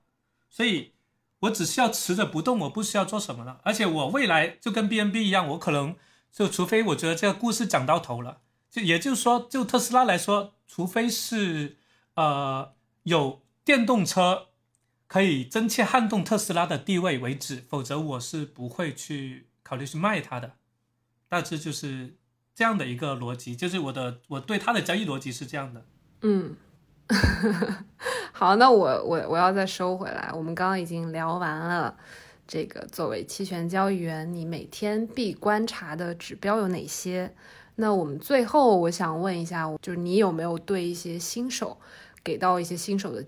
[0.51, 0.95] 所以
[1.41, 3.61] 我只需要持着不动，我不需要做什么了。
[3.63, 5.95] 而且我未来就跟 B N B 一样，我可能
[6.33, 11.77] 就除非我觉得这个故事讲到头了，就也就是说，就特斯拉来说，除非是
[12.15, 12.73] 呃
[13.05, 14.49] 有电动车
[15.07, 19.47] 可以真切撼动特斯拉的地位为止，否则我是不会去。
[19.69, 20.53] 考虑去卖它的，
[21.29, 22.15] 大致就是
[22.55, 25.85] 这样的一个逻辑，就是我的我对它的交易逻辑是这样的。
[26.21, 26.55] 嗯，
[28.31, 30.31] 好，那我我我要再收回来。
[30.33, 31.97] 我们刚刚已经聊完了
[32.47, 37.35] 这个作为期权交易员，你每天必观察的指标有哪些？
[37.75, 41.77] 那我们最后我想问一下，就是你有没有对一些新手
[42.23, 43.21] 给到一些新手的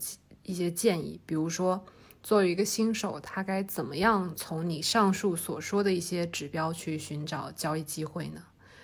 [0.48, 1.84] 一些建议，比如说。
[2.20, 8.42] 作为一个新手，他该怎么样从你上述所说的一些指标去寻找交易机会呢？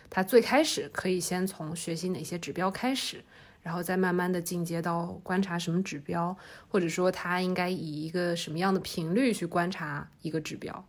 [0.09, 3.23] 他最开始可以先从学习哪些指标开始，
[3.61, 6.35] 然后再慢慢的进阶到观察什么指标，
[6.69, 10.87] 或者说他应该以一个什么样的频率去观察一个指标？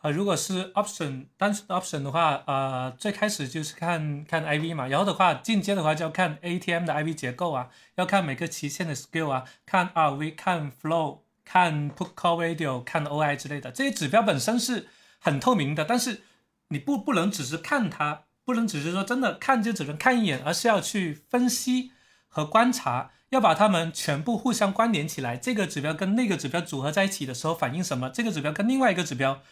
[0.00, 11.20] 啊，如果是 option 单纯的 option 的话，呃，最开始就是看看 IV 嘛，然后的话进阶的话就要看 ATM 的 IV 结构啊，要看每个期限的 skill 啊，看 RV，看 flow。
[11.42, 14.86] 看 put call radio，看 OI 之类的这些指标本身是
[15.18, 16.22] 很透明的，但是
[16.68, 21.90] 你不不能只是看它，不能只是说真的看就只能看一眼，而是要去分析
[22.28, 25.36] 和观察，要把它们全部互相关联起来。
[25.36, 28.08] 这个指标跟那个指标组合在一起的时候反映什么？
[28.10, 29.42] 这个指标跟另外一个指标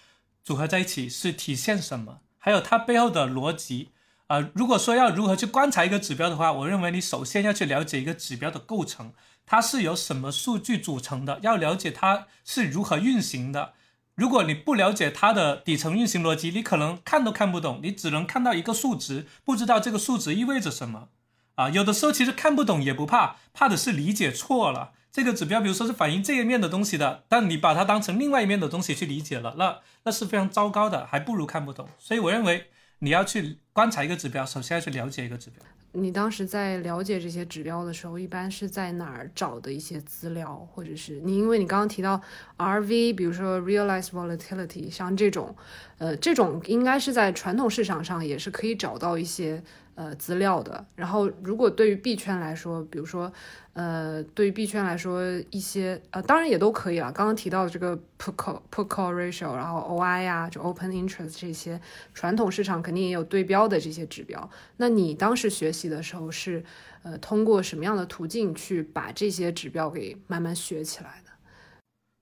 [0.48, 2.20] 组合在一起是体现什么？
[2.38, 3.90] 还有它背后的逻辑，
[4.28, 9.12] 呃，如果说要如何去观察一个指标的话，我认为你首先要去了解一个指标的构成，
[9.44, 13.74] 它是由什么数据组成的，要了解它是如何运行的。
[14.14, 21.08] 如果你不了解它的底层运行逻辑，你可能看都看不懂，你只能看到一个数值，不知道这个数值意味着什么。
[21.56, 24.92] 啊，有的时候其实看不懂也不怕，怕的是理解错了。
[25.10, 31.88] 这个指标，比如说是反映这一面的东西的，但你把它当成另外一面的东西去理解了，那那是非常糟糕的，还不如看不懂。
[31.98, 32.66] 所以我认为
[33.00, 35.64] 你要去观察一个指标，首先要去了解一个指标。
[35.92, 42.20] 你当时在了解这些指标的时候，一般是在哪儿找的一些资料，或者是你因为你刚刚提到
[42.58, 45.56] RV，比如说 Realized Volatility，像这种，
[45.96, 49.62] 呃，这种应该是在传统市场上也是可以找到一些。
[49.98, 50.86] 呃，资料的。
[50.94, 53.32] 然后，如果对于币圈来说，比如说，
[53.72, 55.20] 呃，对于币圈来说，
[55.50, 57.10] 一些呃，当然也都可以了。
[57.10, 61.80] 刚刚提到的这个 put call put call ratio，然后 OI 呀，就 open interest 这些，
[62.14, 64.48] 传统市场肯定也有对标的这些指标。
[64.76, 66.64] 那你当时学习的时候是，
[67.02, 71.32] 呃，通过什么样的途径去把这些指标给慢慢学起来的？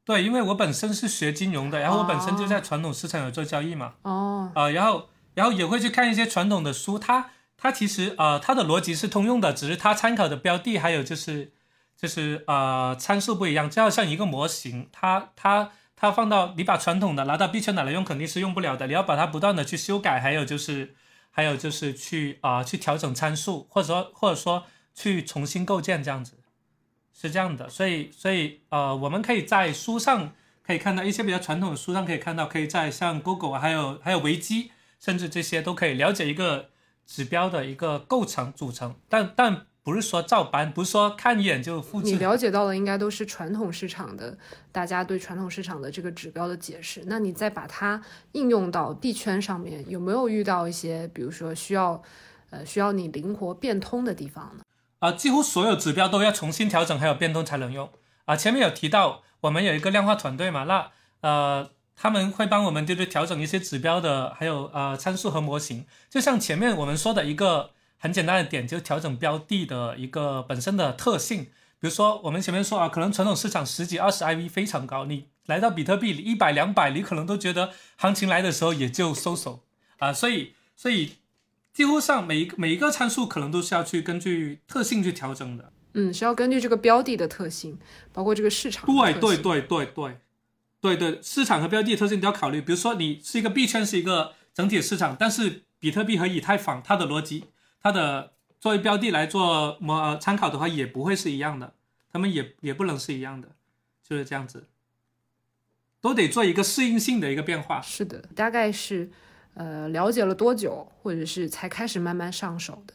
[0.06, 3.92] 对，因为我本身是学金融的，然后我本身就在传统市场有做交易嘛。
[4.00, 4.50] 哦。
[4.54, 7.32] 啊，然后，然后也会去看一些传统的书，它。
[7.58, 11.52] 它其实呃，它的逻辑是通用的，只是它参考的标的还有就是
[11.96, 13.70] 就是呃参数不一样。
[13.70, 20.94] 就好像一个模型，它它它放到你把传统的拿到币圈拿来用肯定是用不了的，你要把它不断的去修改，还有就是
[21.30, 26.34] 还有就是去啊去调整参数，或者说或者说去重新构建这样子，
[27.18, 27.70] 是这样的。
[27.70, 36.68] 所以所以呃，我们可以在书上可以看到一些比较传统的书上可以看到，可以在像 Google 还有还有维基，甚至这些都可以了解一个。
[37.06, 42.10] 指标的一个构成组成，但但不是说照搬，不是说看一眼就复制。
[42.10, 44.36] 你了解到的应该都是传统市场的，
[44.72, 47.04] 大家对传统市场的这个指标的解释。
[47.06, 48.02] 那你再把它
[48.32, 52.02] 应用到币圈上面，有没有遇到一些，比如说需要，
[52.50, 54.64] 呃，需要你灵活变通的地方呢？
[54.98, 57.88] 啊，几乎所有指标都要重新调整，还有变通才能用。
[58.24, 60.90] 啊，前面有提到我们有一个量化团队嘛，那
[61.20, 61.70] 呃。
[61.96, 65.86] 他们会帮我们就是调整一些指标的，还有呃参数和模型。
[66.10, 71.44] 就像前面我们说的一个很简单的点，就调整标的的一个本身的特性。
[71.78, 79.64] 比如说我们前面说啊，可能传统市场十几二十 IV 非常高，你来到比特币一百两百，你可能都觉得行情来的时候也就收手
[79.98, 80.12] 啊。
[80.12, 81.16] 所以所以
[81.72, 85.72] 几乎上每一个每一个参数可能都是要去根据特性去调整的。
[85.94, 87.78] 嗯，是要根据这个标的的特性，
[88.12, 88.84] 包括这个市场。
[88.86, 90.18] 对对对对对。
[90.86, 92.60] 对对，市场和标的特性都要考虑。
[92.60, 97.46] 比如说，你是一个币圈，是一个整体市场，但是比特币和以太坊，它的逻辑，
[97.82, 101.74] 它的作为标的来做模参考的话，也不会是一样的，
[102.12, 103.48] 他们也也不能是一样的，
[104.08, 104.68] 就是这样子，
[106.00, 107.82] 都得做一个适应性的一个变化。
[107.82, 109.10] 是的，大概是
[109.54, 112.94] 呃了解了多久，或者是才开始慢慢上手的？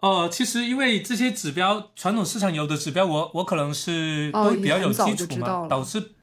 [0.00, 6.14] 呃，其实因为这些指标，传统市场有的指标，我我可能是都比较有基础嘛，导致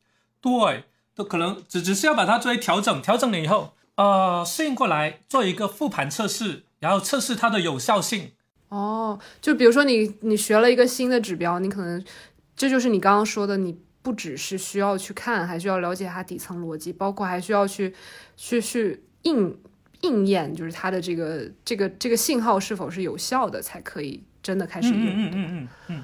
[0.41, 0.83] 对。
[1.15, 8.33] 都可能只只是要把它作为调整，调整了以后，呃，适应过来做一个复盘测试，然后测试它的有效性。
[8.67, 12.03] 哦，就比如说你你学了一个新的指标，你可能
[12.57, 17.95] 这就是你刚刚说的，你不只是需要去看，还需要了解它底层逻辑，包括还需要去
[18.35, 19.57] 去去应
[20.01, 24.97] 应验，就是它的这个这个这个信号是否是有效的，才可以真的开始用。
[24.97, 26.03] 嗯嗯嗯嗯嗯，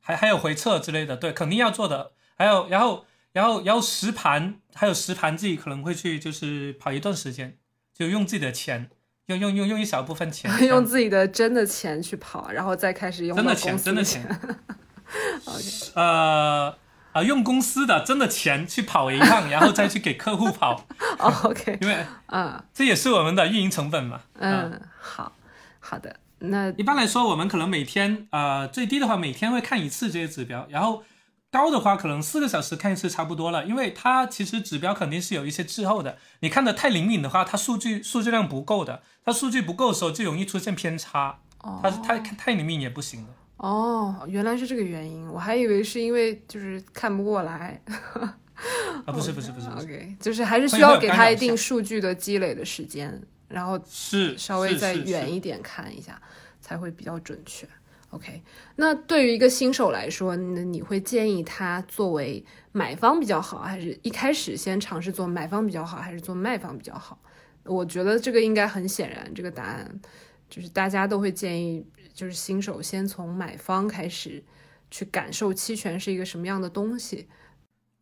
[0.00, 2.10] 还还有回测之类的，对，肯定要做的。
[2.34, 3.04] 还有然后。
[3.32, 7.56] 然后，然后实盘还有实盘，自己可能会去，就是跑一段时间，
[7.94, 8.90] 就用自己的钱，
[9.26, 14.26] 用用用用一小部分钱， 用自己的真的钱去跑，然后再开始用真的钱，真的钱。
[15.94, 16.74] 呃
[17.12, 20.84] 啊，用公司的真的钱去跑一趟，然后再去给客户跑。
[21.44, 24.22] OK，因为嗯，这也是我们的运营成本嘛。
[24.38, 25.32] 嗯，好
[25.78, 26.16] 好的。
[26.40, 31.04] 那一般来说，我们可能每天呃最低的话，每天会看一次这些指标，然后。
[31.50, 36.16] 高的话，可能四个小时看一次差不多了，因为它其实指标肯定是有一些滞后的。
[36.40, 41.40] 你看的太灵敏的话，它数据数据量不够的，它数据不够的时候就容易出现偏差。
[41.62, 43.28] 哦，它是太太灵敏也不行的。
[43.56, 47.82] 哦，原来是这个原因，我还以为是因为就是看不过来。
[49.04, 56.20] 啊，不是不是不是，OK，就是还是需要给他一定数据的积累的时间，然后是稍微再远一点看一下，
[56.60, 57.66] 才会比较准确。
[58.10, 58.42] OK，
[58.74, 67.16] 那对于一个新手来说，那你会建议他作为买方比较好，还是一开始先尝试做买方比较好，还是做卖方比较好？
[67.62, 70.00] 我觉得这个应该很显然，这个答案
[70.48, 74.42] 就是大家都会建议，就是新手先从买方开始
[74.90, 77.28] 去感受期权是一个什么样的东西。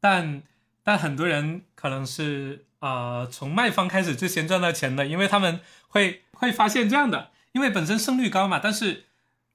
[0.01, 0.43] 但
[0.83, 7.31] 但很多人可能是呃从卖方开始就先赚到钱的，因为他们会会发现这样的。
[7.53, 9.05] 因为本身胜率高嘛，但是。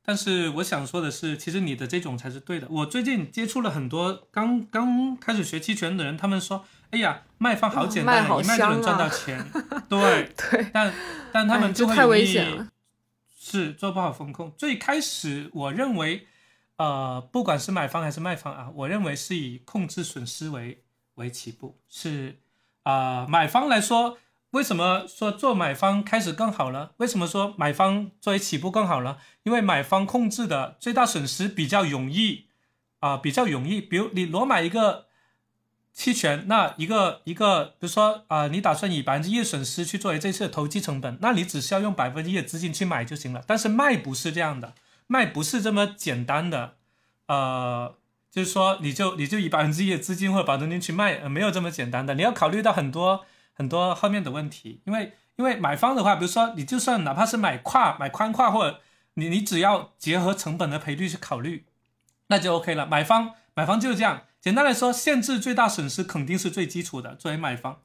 [0.06, 2.68] 但是我想说的是，其实你的这种才是对的。
[2.70, 9.42] 我最近接触了很多刚刚开始学期权的人，他们说：“哎呀，卖方好简单，一卖就能赚到钱。
[9.88, 10.94] ”对对，但
[11.32, 12.68] 但他们就太危险了，
[13.34, 14.54] 是做不好风控。
[14.58, 16.28] 最开始我认为，
[16.76, 20.84] 呃，不管是买方还是卖方啊，我认为是以控制损失为
[21.16, 22.40] 为起步，是
[22.84, 24.18] 啊，买方来说。
[24.54, 26.92] 为什么说做买方开始更好了？
[26.98, 29.18] 为什么说买方作为起步更好了？
[29.42, 32.46] 因为买方控制的最大损失比较容易
[33.00, 33.82] 啊，比较容易。
[33.82, 35.08] 比如你裸买一个
[35.92, 43.44] 期权，那一个一个，比如说啊，你打算以百分之一的损失去作为这次的投机成本，那你只需要用百分之一的资金去买就行了。
[43.48, 44.76] 但是卖不是这样的，
[45.08, 46.76] 卖不是这么简单的，
[47.26, 47.96] 呃，
[48.30, 53.26] 就是说你就你就以百分之一的资金或者保证金去卖，呃，没有这么简单的，你要考虑到很多。
[53.54, 58.82] 很多后面的问题，因为因为买方的话，比如说你就算哪怕是买跨买宽跨，或者
[59.14, 61.66] 你你只要结合成本的赔率去考虑，
[62.28, 62.86] 那就 OK 了。
[62.86, 67.16] 买方买方就是这样，简单来说，限制最大损失肯定是最基础的。
[67.16, 67.82] 作为买方，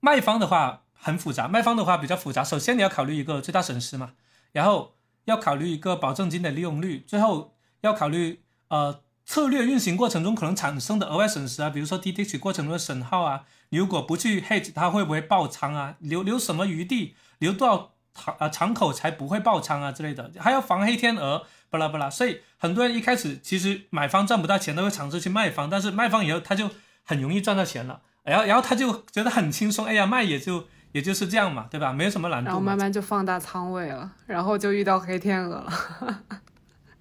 [0.00, 2.42] 卖方的话很复杂，卖方的话比较复杂。
[2.42, 4.14] 首先你要考虑一个最大损失嘛，
[4.52, 4.94] 然后
[5.26, 9.02] 要考虑一个保证金的利用率，最后要考虑呃。
[9.32, 15.94] 策略运行过程中可能产生的额外损失啊，比如说 DTH 过程中的损耗啊，你如果不去 hedge，它会不会爆仓啊？
[16.00, 22.10] 留留什么余地，留多少场啊敞口才不会爆仓啊之类的，还要防黑天鹅，巴拉巴拉。
[22.10, 26.68] 所以很多人一开始其实买方赚不到钱，都会尝试去卖方，但是卖方以后他就
[27.02, 31.90] 很容易赚到钱了，然后然后他就觉得很轻松，哎呀卖也就也就是这样嘛，对吧？
[31.90, 32.48] 没有什么难度。
[32.48, 36.20] 然后慢慢就放大仓位了，然后就遇到黑天鹅了。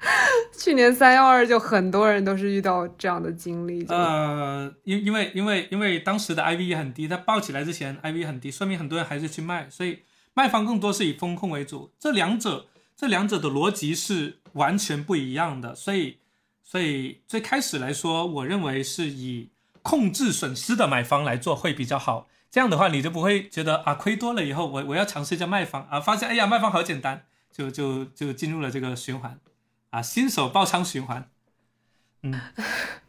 [0.58, 3.86] 去年三幺二就很多人都是遇到这样的经历。
[3.88, 10.00] 呃，因因为因为因为当时的 IV 也很低，它爆起来之前 IV 很低，说明很多人还是去卖，所以
[10.34, 11.92] 卖方更多是以风控为主。
[12.00, 16.18] 这两者这两者的逻辑是完全不一样的，所以
[16.64, 19.50] 所以最开始来说，我认为是以
[19.82, 22.28] 控制损失的买方来做会比较好。
[22.50, 29.40] 这样的话，你就不会觉得啊亏多了以后，我我要尝试一下卖方啊，发现哎呀卖方好简单，就就就进入了这个循环。
[29.92, 31.30] 啊，新手爆仓循环，
[32.24, 32.34] 嗯，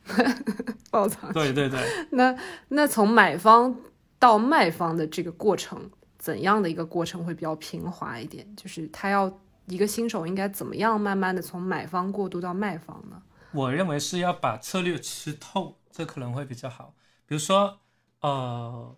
[0.91, 1.80] 爆仓，对对对。
[2.12, 2.37] 那
[2.68, 3.74] 那从买方
[4.18, 8.47] 到卖方的这个过程，怎样的一个过程会比较平滑一点？
[8.55, 13.22] 就是他要一个新手应该怎么样慢慢的从买方过渡到卖方呢？
[13.53, 16.95] 我认为是要把策略吃透，这可能会比较好。
[17.26, 17.80] 比如说，
[18.20, 18.97] 呃。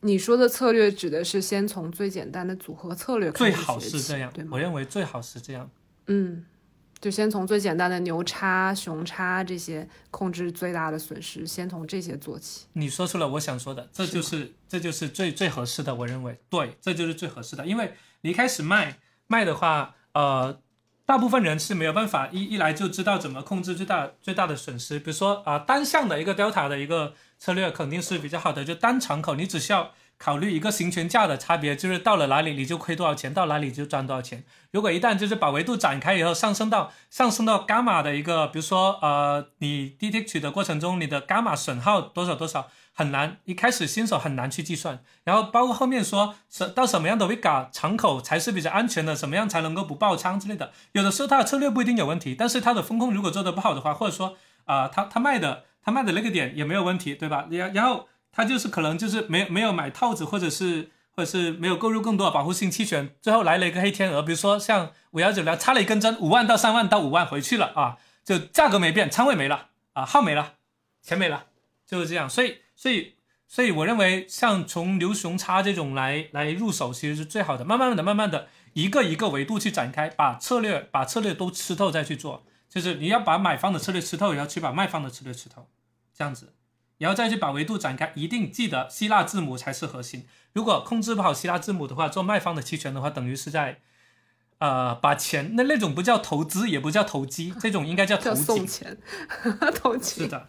[0.00, 4.46] 你说的策略指的是先从最简单的组合策略开始最好是这样，对？
[4.50, 5.70] 我认为最好是这样。
[6.06, 6.44] 嗯，
[7.00, 12.66] 就先从最简单的牛叉、熊叉这些控制最大的损失，先从这些做起。
[12.74, 15.94] 你说出了我想说的，这就是这就是最最合适的。
[15.94, 17.66] 我认为，对，这就是最合适的。
[17.66, 20.60] 因为你一开始卖卖的话，呃，
[21.06, 24.98] 大部分人是没有办法一一来就知道怎么控制最大最大的损失。
[24.98, 29.92] 比如说啊，单向的一个 delta 的一个策略肯定是比较好的，就单敞口，你只需要。
[30.18, 34.44] 考虑一个行权价的差别，就是到了哪里你就亏多少钱，到哪里就赚多少钱。
[34.70, 45.00] 如果一旦就是把维度展开以后，上升到上升到伽马的一个，比如说呃，你 DTH 的过程中，你的伽马损耗多少多少，很难，一开始新手很难去计算。
[45.24, 50.72] 然后包括后面说什到什么样的 Vega 敞口才是比较安全的，什么样才能够不爆仓之类的。
[50.92, 57.46] 有的时候他的策略不一定有问题，但是他的风控如果做的不好的话，或者说啊，他他卖的他卖的那个点也没有问题，对吧？
[57.50, 58.08] 然然后。
[58.34, 70.54] 他就是可能就是没没有买套子，或者是或者是没有购入更多的保护性期权，最后来了一个黑天鹅，比如说像五幺九零插了一根针，五万到三万到五万回去了啊，就价格没变，仓位没了啊，号没了，
[71.00, 71.44] 钱没了，
[71.86, 72.28] 就是这样。
[72.28, 73.14] 所以所以
[73.46, 85.68] 所以我认为像从牛熊差这种来来入手其实是最好的，慢慢的慢慢的一个一个维度去展开，把策略把策略都吃透再去做，就是你要把买方的策略吃透，也要去把卖方的策略吃透，
[86.12, 86.53] 这样子。
[86.98, 90.26] 然后再去把维度展开，一定记得希腊字母才是核心。
[90.52, 93.80] 如果控制不好希腊字母的话，做卖方的期权的话，等于是在，
[94.58, 98.96] 呃，把钱那那种不叫投资，也不叫投机，这种应该叫投送钱，
[99.74, 100.48] 投机 是的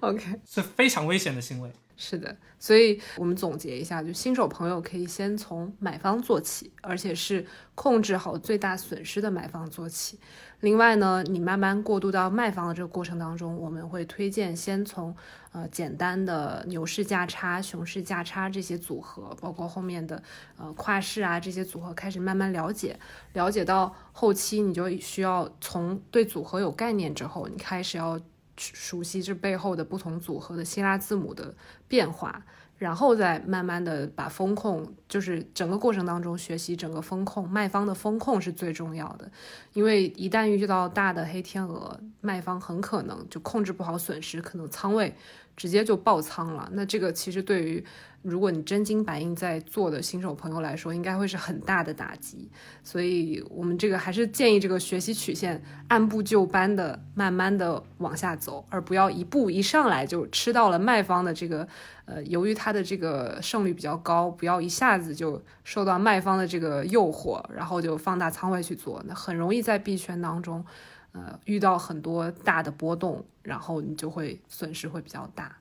[0.00, 1.70] ，OK 是非常危险的行为。
[1.94, 7.46] 是的，所以我们总结一下，就新手朋友可以先从买方做起，而且是
[7.76, 10.18] 控制好最大损失的买方做起。
[10.62, 15.12] 另外呢，你慢慢过渡到卖方的这个过程当中，我们会推荐先从
[15.50, 20.22] 呃简单的牛市价差、熊市价差这些组合，包括后面的
[20.56, 22.96] 呃跨市啊这些组合开始慢慢了解，
[23.32, 28.20] 了解到后期你就需要从对组合有概念之后，你开始要
[28.56, 31.52] 熟悉这背后的不同组合的希腊字母的
[31.88, 32.40] 变化。
[32.82, 39.30] 然后再慢慢的把风控，就是整个过程当中学习整个风控，卖方的风控是最重要的，
[39.72, 45.14] 因为一旦遇到大的黑天鹅，卖方很可能就控制不好损失，可能仓位
[45.56, 46.68] 直接就爆仓了。
[46.72, 47.84] 那这个其实对于
[48.22, 52.48] 如果你真金白银在做的新手朋友来说，应该会是很大的打击。
[52.84, 61.66] 所以我们这个还是建议这个学习曲线按部就班的慢慢的往下走，而不要一步一上来就吃到了卖方的这个，
[62.04, 70.64] 呃，由于它的这个胜率比较高，不要一下子就受到卖方的这个诱惑，然后就放大仓位去做，那很容易在币圈当中，
[71.10, 75.56] 呃，遇到很多大的波动，然后你就会损失会比较大，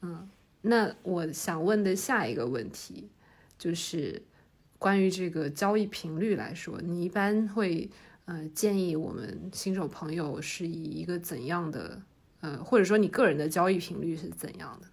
[0.00, 0.28] 嗯。
[0.62, 3.08] 那我想问的下一个问题，
[3.56, 4.22] 就是
[4.78, 7.88] 关于这个交易频率来说，你一般会
[8.26, 12.02] 呃建议我们新手朋友是以一个怎样的
[12.40, 14.86] 呃，或者说你个人的交易频率是怎样的？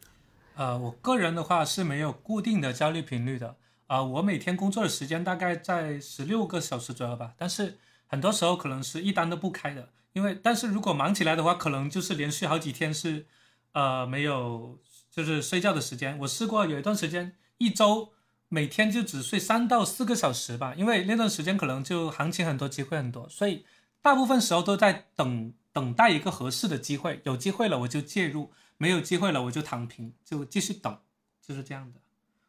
[0.55, 3.57] 呃，我个人的话是没有固定的交易频率的
[3.87, 13.25] 啊，我每天工作的时间大概在十六个小时左右吧，但是很多时候可能是一单都不开的，因为但是如果忙起来的话，可能就是连续好几天是
[13.73, 14.79] 呃没有。
[15.17, 18.13] 就是睡觉的时间，我试过有一段时间，一周
[18.49, 23.65] 每天就只睡三到四个小时吧，因为那段时间可能就行情很多，机会很多，所以
[23.99, 30.95] 大部分时候都在等等待一个合适的机会，有机会了我就介入，没有机会了我就躺平，就继续等，
[31.41, 31.99] 就是这样的。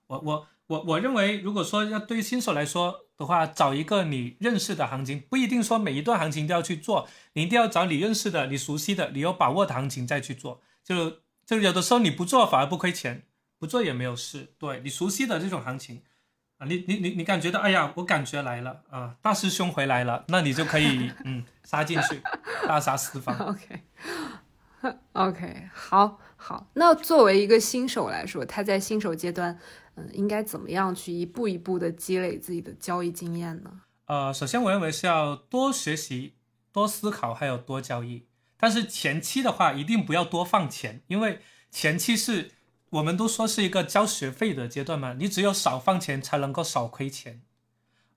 [0.08, 11.20] 我我我我认为，如果说要对于新手来说的话，找一个你认识的行情，不一定说每一段行情都要去做，你一定要找你认识的、你熟悉的、你有把握的行情再去做，就。
[11.48, 13.22] 就有的时候你不做反而不亏钱，
[13.58, 14.52] 不做也没有事。
[14.58, 16.02] 对你熟悉的这种行情
[16.58, 22.20] 啊，你你你你感觉到，哎呀，我感觉来了啊，大师兄回来了，那你就可以嗯杀进去，
[22.66, 23.34] 大杀四方。
[24.84, 26.68] OK，OK， 好好。
[26.74, 29.58] 那作为一个新手来说，他在新手阶段，
[29.94, 33.80] 嗯，应该怎么样去一步一步的积累自己的交易经验呢？
[34.04, 36.34] 呃，首先我认为是要多学习、
[36.70, 38.27] 多思考，还有多交易。
[38.60, 41.40] 但是前期的话，一定不要多放钱，因为
[41.70, 42.50] 前期是
[42.90, 47.40] 我们都说是一个交学费的阶段嘛，你只有少放钱才能够少亏钱。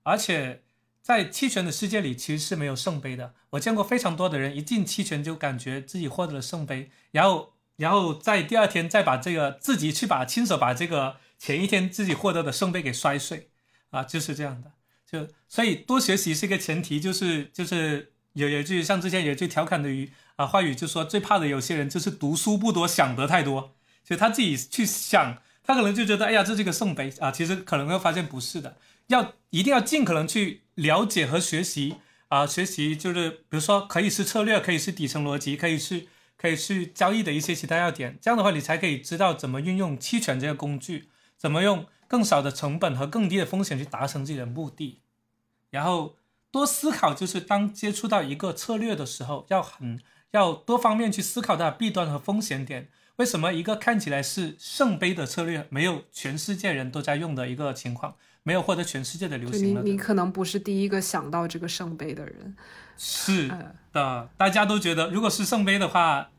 [0.02, 0.62] 而且
[1.00, 3.34] 在期权的世界里，其实是没有圣杯的。
[3.50, 13.50] 我见过非常多的人一进期权就感觉自己获得了圣杯，然后然后在第二天再把这个自己去把亲手把这个前一天自己获得的圣杯给摔碎，
[13.90, 14.72] 啊，就是这样的。
[15.06, 20.10] 就所以多学习是一个前提，就是就是有有句像之前有句调侃的语。
[20.36, 28.76] 啊，话语就说最怕的有些人就是读书不多，想得太多，就他自己去想，他可能就觉得，哎呀，这是个圣杯啊，其实可能会发现不是的，
[29.08, 31.96] 要一定要尽可能去了解和学习
[32.28, 36.06] 啊，学习就是比如说可以是策略，可以是底层逻辑，可以是
[36.36, 45.02] 可以去交易的一些其他要点，这样的话你才可以知道怎么运用期权这个工具，怎么用更少的成本和更低的风险去达成自己的目的，
[45.70, 46.16] 然后
[46.50, 50.00] 多思考，就是当接触到一个策略的时候，要很。
[50.32, 52.88] 要多方面去思考它的弊端和风险点。
[53.16, 62.56] 为什么一个看起来是圣杯的策略，没有全世界人都在用的一个情况，没有获得全世界的流行你你可能不是第一个想到这个圣杯的人。
[62.96, 63.48] 是
[63.92, 66.30] 的，大家都觉得，如果是圣杯的话，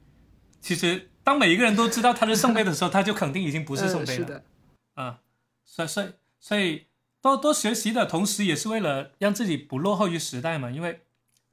[0.60, 4.26] 其实当每一个人都知道它是圣杯的时候，它就肯定已经不是圣杯了。
[4.26, 4.44] 是的，
[4.96, 5.20] 啊，
[5.64, 6.08] 所以所以
[6.40, 6.88] 所以
[7.22, 10.72] 多多学习的同时，也是为了让自己不落后于时代嘛。
[10.72, 11.02] 因为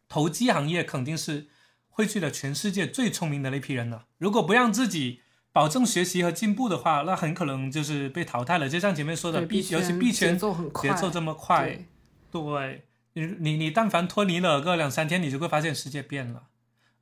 [0.08, 1.48] 投机行业肯定是。
[2.00, 4.06] 汇聚了全世界最聪明的那批人了。
[4.16, 5.20] 如果不让自己
[5.52, 8.70] 保证学习和进步的话，那很可能就是被淘汰了。
[8.70, 11.84] 就像前面说的，币尤其币圈节奏很快，节奏这么快，
[12.30, 16.44] 对，你你你但凡脱离了个两三天，你就会发现世界变了。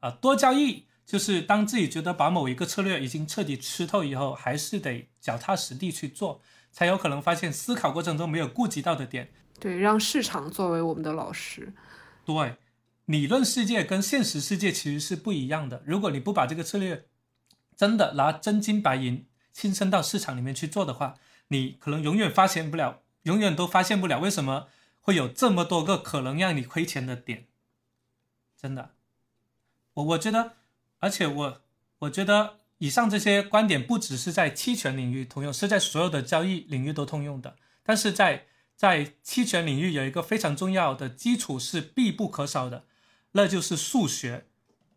[0.01, 6.41] 啊，多交易就是当自己觉得把某一个策略已经彻底吃透以后，还是得脚踏实地去做，
[6.73, 9.31] 才有可能发现思考过程中没有顾及到的点。
[9.61, 11.73] 对，让市场作为我们的老师。
[12.25, 12.57] 对。
[13.09, 15.83] 理论世界跟现实世界其实是不一样的。
[15.87, 17.07] 如果你不把这个策略
[17.75, 21.15] 真的拿真金白银亲身到市场里面去做的话，
[21.49, 24.69] 你可能永远发现不了，永远都发现不了为什么
[25.01, 27.47] 会有这么多个可能让你亏钱的点。
[28.61, 28.91] 真的，
[29.95, 30.57] 我我觉得，
[30.99, 31.63] 而且我
[32.01, 37.57] 我觉得以上这些观点不只是在期权领域通用，是在所有的交易领域都通用的。
[37.83, 38.45] 但是在
[38.77, 42.85] 在期权领域有一个非常重要的基础是必不可少的。
[43.33, 44.47] 那就是数学，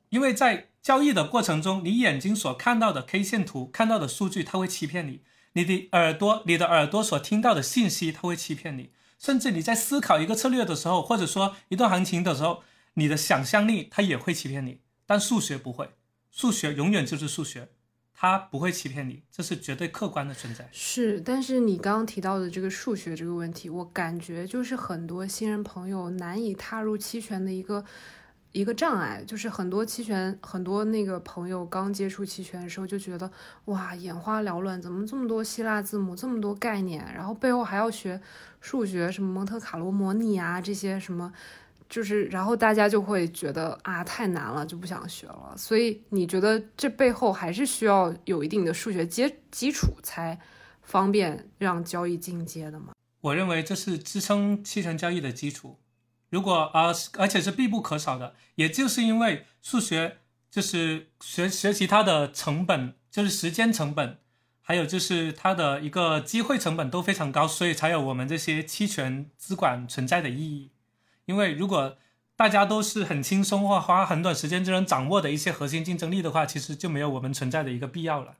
[0.09, 5.19] 因为在交易的过程中，你眼睛所看到的 K 线图、看到的数据，它会欺骗你；
[5.53, 12.63] 你的耳朵、你的耳朵所听到的信息，它会欺骗你；甚至你在思考一个策略的时候，或者说一段行情的时候，
[12.95, 14.79] 你的想象力它也会欺骗你。
[15.05, 15.91] 但数学不会，
[16.31, 17.69] 数学永远就是数学，
[18.13, 20.69] 它不会欺骗你，这是绝对客观的存在。
[20.71, 27.83] 是，但是你刚刚提到的这个数学这个问题，我感觉就是很多新人朋友难以踏入期权的一个
[28.51, 33.31] 一个障碍，就是很多期权很多那个朋友刚接触期权的时候就觉得
[33.65, 38.19] 哇眼花缭乱，怎么这么多希腊字母，这么多概念，然后背后还要学
[38.59, 41.31] 数学，什么蒙特卡罗模拟啊这些什么。
[41.89, 45.53] 就是，然后大家就会觉得啊太难了，就不想学了。
[45.57, 50.39] 所以你觉得这背后还是需要有一定的数学基基础，才
[50.83, 52.93] 方便让交易进阶的吗？
[53.19, 55.75] 我认为这是支撑期权交易的基础。
[56.31, 60.17] 如果啊、而且是必不可少的，也就是因为数学
[60.49, 64.17] 就是学学习它的成本，就是时间成本，
[64.61, 70.71] 还有就是它的一个机会成本都非常高，所以才有我们这些期权资管存在的意义。
[71.25, 71.97] 因为如果
[72.37, 78.37] 大家都是很轻松或花很短时间就能掌握的一些核心竞争力的话，其实就没有我们存在的一个必要了。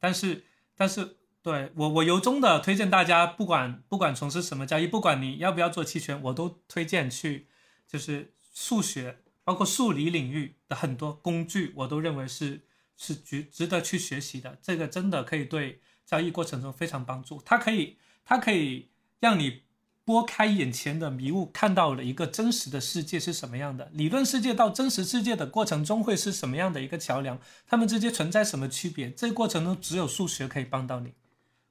[0.00, 0.44] 但是，
[0.76, 7.46] 但是对我，我由衷的推荐大家，不管不管从事什么交易，不管你要不要做期权，我都推荐去，
[7.86, 12.62] 就是数学，包括数理领域的很多工具，我都认为是
[12.96, 14.58] 是值值得去学习的。
[14.60, 18.90] 这个真的可以对交易过程中非常帮助，它可以它可以
[19.20, 19.62] 让你
[20.04, 29.10] 拨开眼前的迷雾，看到了一个真实的世界是什么样的，理论世界到真实世界的过程中会是什么样的一个桥梁，它们之间存在什么区别？
[29.10, 31.12] 这个过程中只有数学可以帮到你，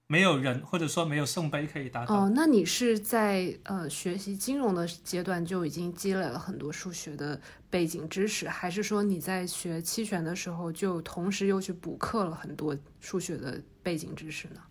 [0.07, 2.15] 没有人或者说没有圣杯可以达到。
[2.15, 7.39] 哦，那你是在呃学习金融的阶段就已经积累了很多数学的
[7.69, 14.61] 背景知识，还是说你在学期权的时候就同时又去补课了很多数学的背景知识呢？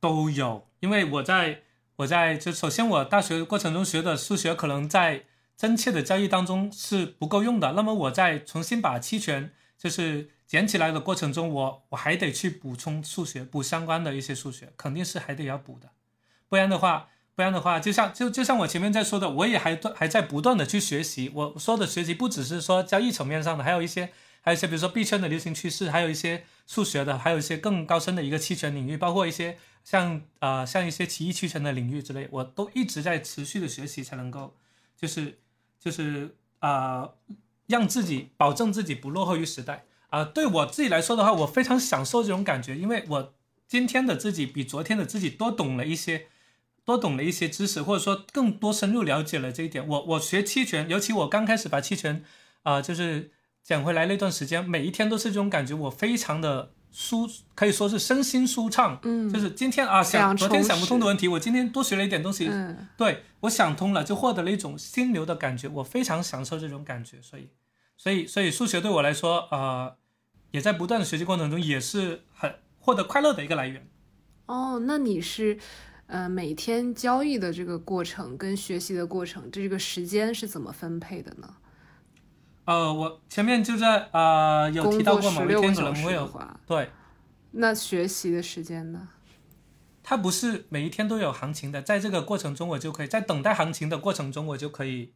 [0.00, 1.62] 都有，因为我在
[1.96, 5.24] 我在就首先我大学过程中学的数学可能在
[5.56, 15.92] 真切的交易当中是不够用的，那么我在重新把期权就是捡起来的过程中，我我还得去补充数学，补相关的一些数学，肯定是还得要补的，
[16.48, 17.08] 不然的话。
[17.38, 21.30] 不然的话，就像就就像我前面在说的，我也还还在不断的去学习。
[21.32, 24.10] 我说的学习不只是说交易层面上的，还有一些
[24.40, 34.56] 还有一些比如说币圈的流行趋势，还有一些数学的，还有一些更高深的一个期权领域，包括一些像呃像一些奇异期权的领域之类，我都一直在持续的学习，才能够
[34.96, 35.38] 就是
[35.78, 37.08] 就是啊、
[37.68, 43.34] 让自己保证自己不落后于时代啊、对我自己来说的话，我非常享受这种感觉，因为我
[43.68, 46.26] 今天的自己比昨天的自己多懂了一些。
[46.88, 49.86] 多懂了一些知识，或者说更多深入了解了这一点。
[49.86, 52.24] 我我学期权，尤其我刚开始把期权，
[52.62, 53.30] 啊、就是
[53.62, 58.98] 捡回来那段时间，每一天都是这种感觉，我非常的舒，可以说是身心舒畅。
[59.02, 67.50] 嗯就是今天啊想昨天想不通的问题，我今天多学了一点东西，嗯，对我想通了，就获得了一种心流的感觉，我非常享受这种感觉，所以，
[67.98, 69.96] 所以，所以数学对我来说，呃，
[70.52, 73.86] 也在不断的学习过程中，也是很获得快乐的一个来源。
[74.46, 75.58] 哦，那你是
[76.06, 81.56] 呃每天交易的这个过程跟学习的过程，这个时间是怎么分配的呢？
[82.64, 86.30] 呃，我前面就在呃有提到过嘛，十我一天可能会有，
[86.66, 86.90] 对，
[87.50, 89.08] 那学习的时间呢？
[90.02, 95.12] 它不是每一天都有行情的，在这个过程中，我就可以在等待行情的过程中，我就可以，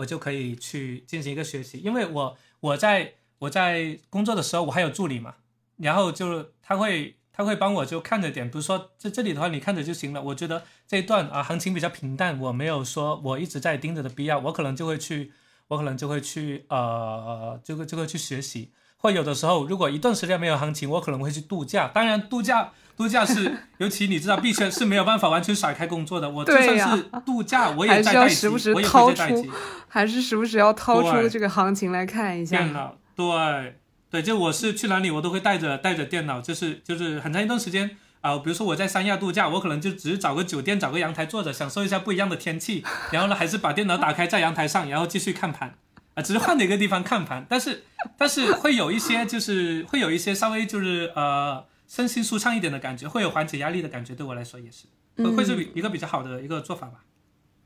[0.00, 5.36] 我就可以去进行一个学习，因为我我在我在工作的时候，我还有助理嘛，
[5.76, 10.22] 然后就是他会他会帮我就看着点，比如说在这里的话，你看着就行了。
[10.22, 15.32] 我觉得这一段啊行情比较平淡，我没有说我一直在盯着的必要，我可能就会去，
[15.68, 18.72] 我可能就会去呃这个这个去学习。
[19.00, 21.90] 或有的时候，如果一段时间没有行情，我可能会去度假。
[21.92, 26.28] 当然，度假度假是， 尤其你知道币圈是没有办法完全甩开工作的。
[26.28, 29.46] 我就算是度假，我也在待机，时不时我也掏出。
[29.88, 32.58] 还是时不时要掏出这个行情来看一下？
[32.58, 33.76] 电脑，对
[34.10, 45.74] 对，就我是去哪里我都会带着带着电脑，就是就是很长一段时间啊、比如说我在三亚度假，我可能就只是找个酒店找个阳台坐着，享受一下不一样的天气，然后呢还是把电脑打开在阳台上，然后继续看盘。
[46.14, 47.84] 啊，只是换了一个地方看盘，但是
[48.16, 57.04] 但是会有一些就是会有一些稍微就是呃身心舒畅一点的感觉，会有缓解压力的感觉，对我来说也是会会是比一个比较好的一个做法吧。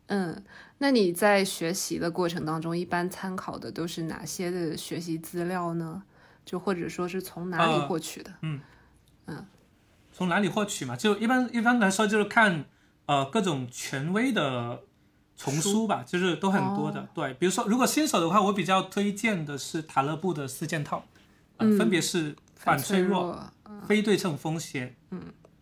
[0.06, 0.44] 嗯，
[0.78, 6.02] 那你在学习的过程当中，一般参考的都是哪些的学习资料呢？
[6.44, 8.30] 就或者说是从哪里呃获取的？
[8.42, 8.60] 嗯
[9.24, 9.46] 嗯
[10.12, 10.94] 从哪里获取嘛？
[10.94, 12.66] 就一般一般来说就是看
[13.06, 14.82] 呃各种权威的
[15.36, 17.08] 丛书吧，就是都很多的。
[17.14, 21.04] 对，比如说如果新手的话，我比较推荐的是塔勒布的四件套，
[21.58, 23.24] 分别是反脆弱、
[23.64, 25.20] 弱，非对称风险，嗯，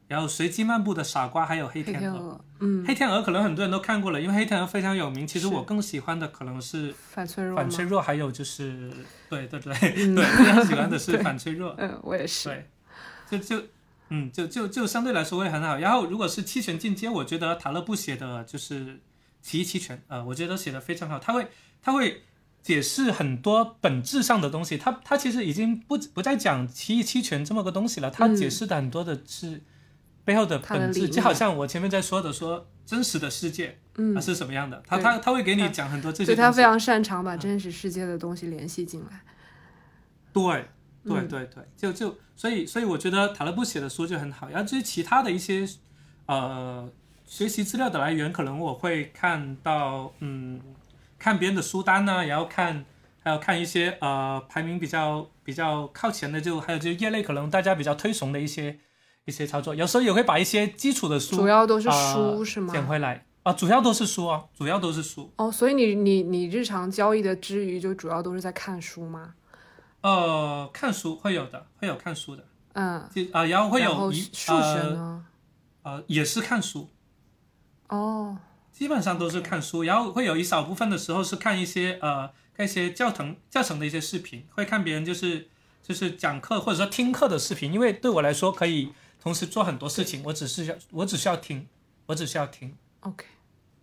[0.09, 2.41] 然后随机漫步的傻瓜，还有黑黑天鹅。
[2.61, 5.27] 嗯，黑天鹅可能很多人都看过了，因为黑天鹅非常有名。
[5.27, 7.57] 其实我更喜欢的可能是反脆弱？
[7.57, 8.93] 反脆弱，还有就是
[9.29, 11.75] 对对对、嗯 对，非常喜欢的是反脆弱。
[11.79, 12.49] 嗯，我也是。
[13.29, 13.67] 对，就就
[14.11, 15.79] 嗯，就就就相对来说会很好。
[15.79, 19.01] 然后如果是期权进阶，我觉得塔勒布写的就是
[19.43, 21.19] 奇异期权，呃，我觉得写的非常好。
[21.19, 21.49] 他会
[21.83, 22.23] 他会
[22.63, 24.79] 解释很多本质上的东西。
[24.79, 29.61] 他他其实已经不不再讲奇异期权这么个东西了，他嗯解释的很多的是
[30.25, 36.37] 背后的本质，就好像我前面在说的说真实的世界嗯它，是什么样的，他对他他会给你讲很多这些对。
[36.37, 39.21] 他非常擅长把真实世界的东西联系进来。
[40.33, 40.43] 对，
[41.05, 44.49] 对嗯对对，就就所以所以我觉得塔勒布写的书就很好。
[44.49, 45.69] 然后至于其他的一些
[46.27, 46.89] 呃
[47.33, 50.61] 学习资料的来源，可能我会看到嗯
[51.19, 52.85] 看别人的书单呢、然后看
[53.23, 58.79] 还有看一些呃排名比较比较靠前的，就还有就是业内可能大家比较推崇的一些
[59.25, 62.71] 一些操作，有时候也会把一些基础的书主要都是啊书是吗？
[62.75, 65.33] 捡回来啊、主要都是书啊，主要都是书。
[65.37, 69.33] 哦，所以你你你日常交易的之余，就主要都是在看书吗？
[70.03, 72.45] 呃，看书会有的，会有看书的，
[72.75, 75.27] 嗯，就啊、然后会有一数学呃呢？
[75.85, 76.91] 呃也是看书。
[77.93, 78.39] 哦，
[78.73, 85.49] 基本上都是看书然后会有一少部分的时候是看一些呃看一些教程教程的一些视频，会看别人就是
[85.83, 91.69] 就是讲课或者说听课的视频，因为对我来说可以同时做很多事情，我只是要我只需要听，
[92.07, 92.75] 我只需要听。
[93.01, 93.27] OK，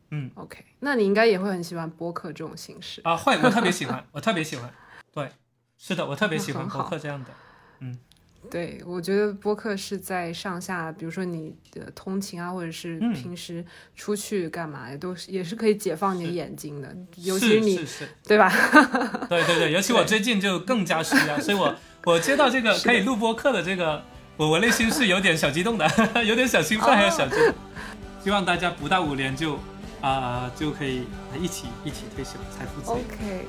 [0.10, 3.02] 嗯，OK，那你应该也会很喜欢播客这种形式。
[3.04, 4.74] 啊、会我特别喜欢，我特别喜欢，
[5.14, 5.30] 对，
[5.78, 7.30] 是的，我特别喜欢播客这样的，
[8.50, 13.64] 对，我觉得播客是在上下，比如说你的通勤啊，或者是嗯平时
[13.96, 17.86] 出去干嘛，都是也是可以解放你的眼睛的， 尤其是你
[18.24, 18.50] 对吧？
[19.30, 21.76] 对对对，尤其我最近就更加需要，所以我
[22.06, 24.04] 我接到这个可以录播客的这个，
[24.38, 25.88] 我我内心是有点小激动的，
[26.26, 27.54] 有点小兴奋，还有小激动。
[28.24, 29.58] 希望大家不到五年就
[30.02, 31.04] 啊、就可以
[31.42, 32.94] 一起一起退休，财富自由。
[32.96, 33.46] OK，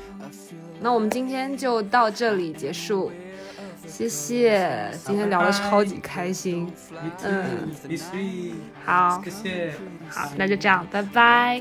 [0.80, 3.12] 那我们今天就到这里结束，
[3.90, 6.72] 谢谢，今天聊的超级开心，
[7.24, 7.70] 嗯，
[8.84, 9.72] 好谢谢。
[10.08, 11.60] 好，那就这样，拜拜。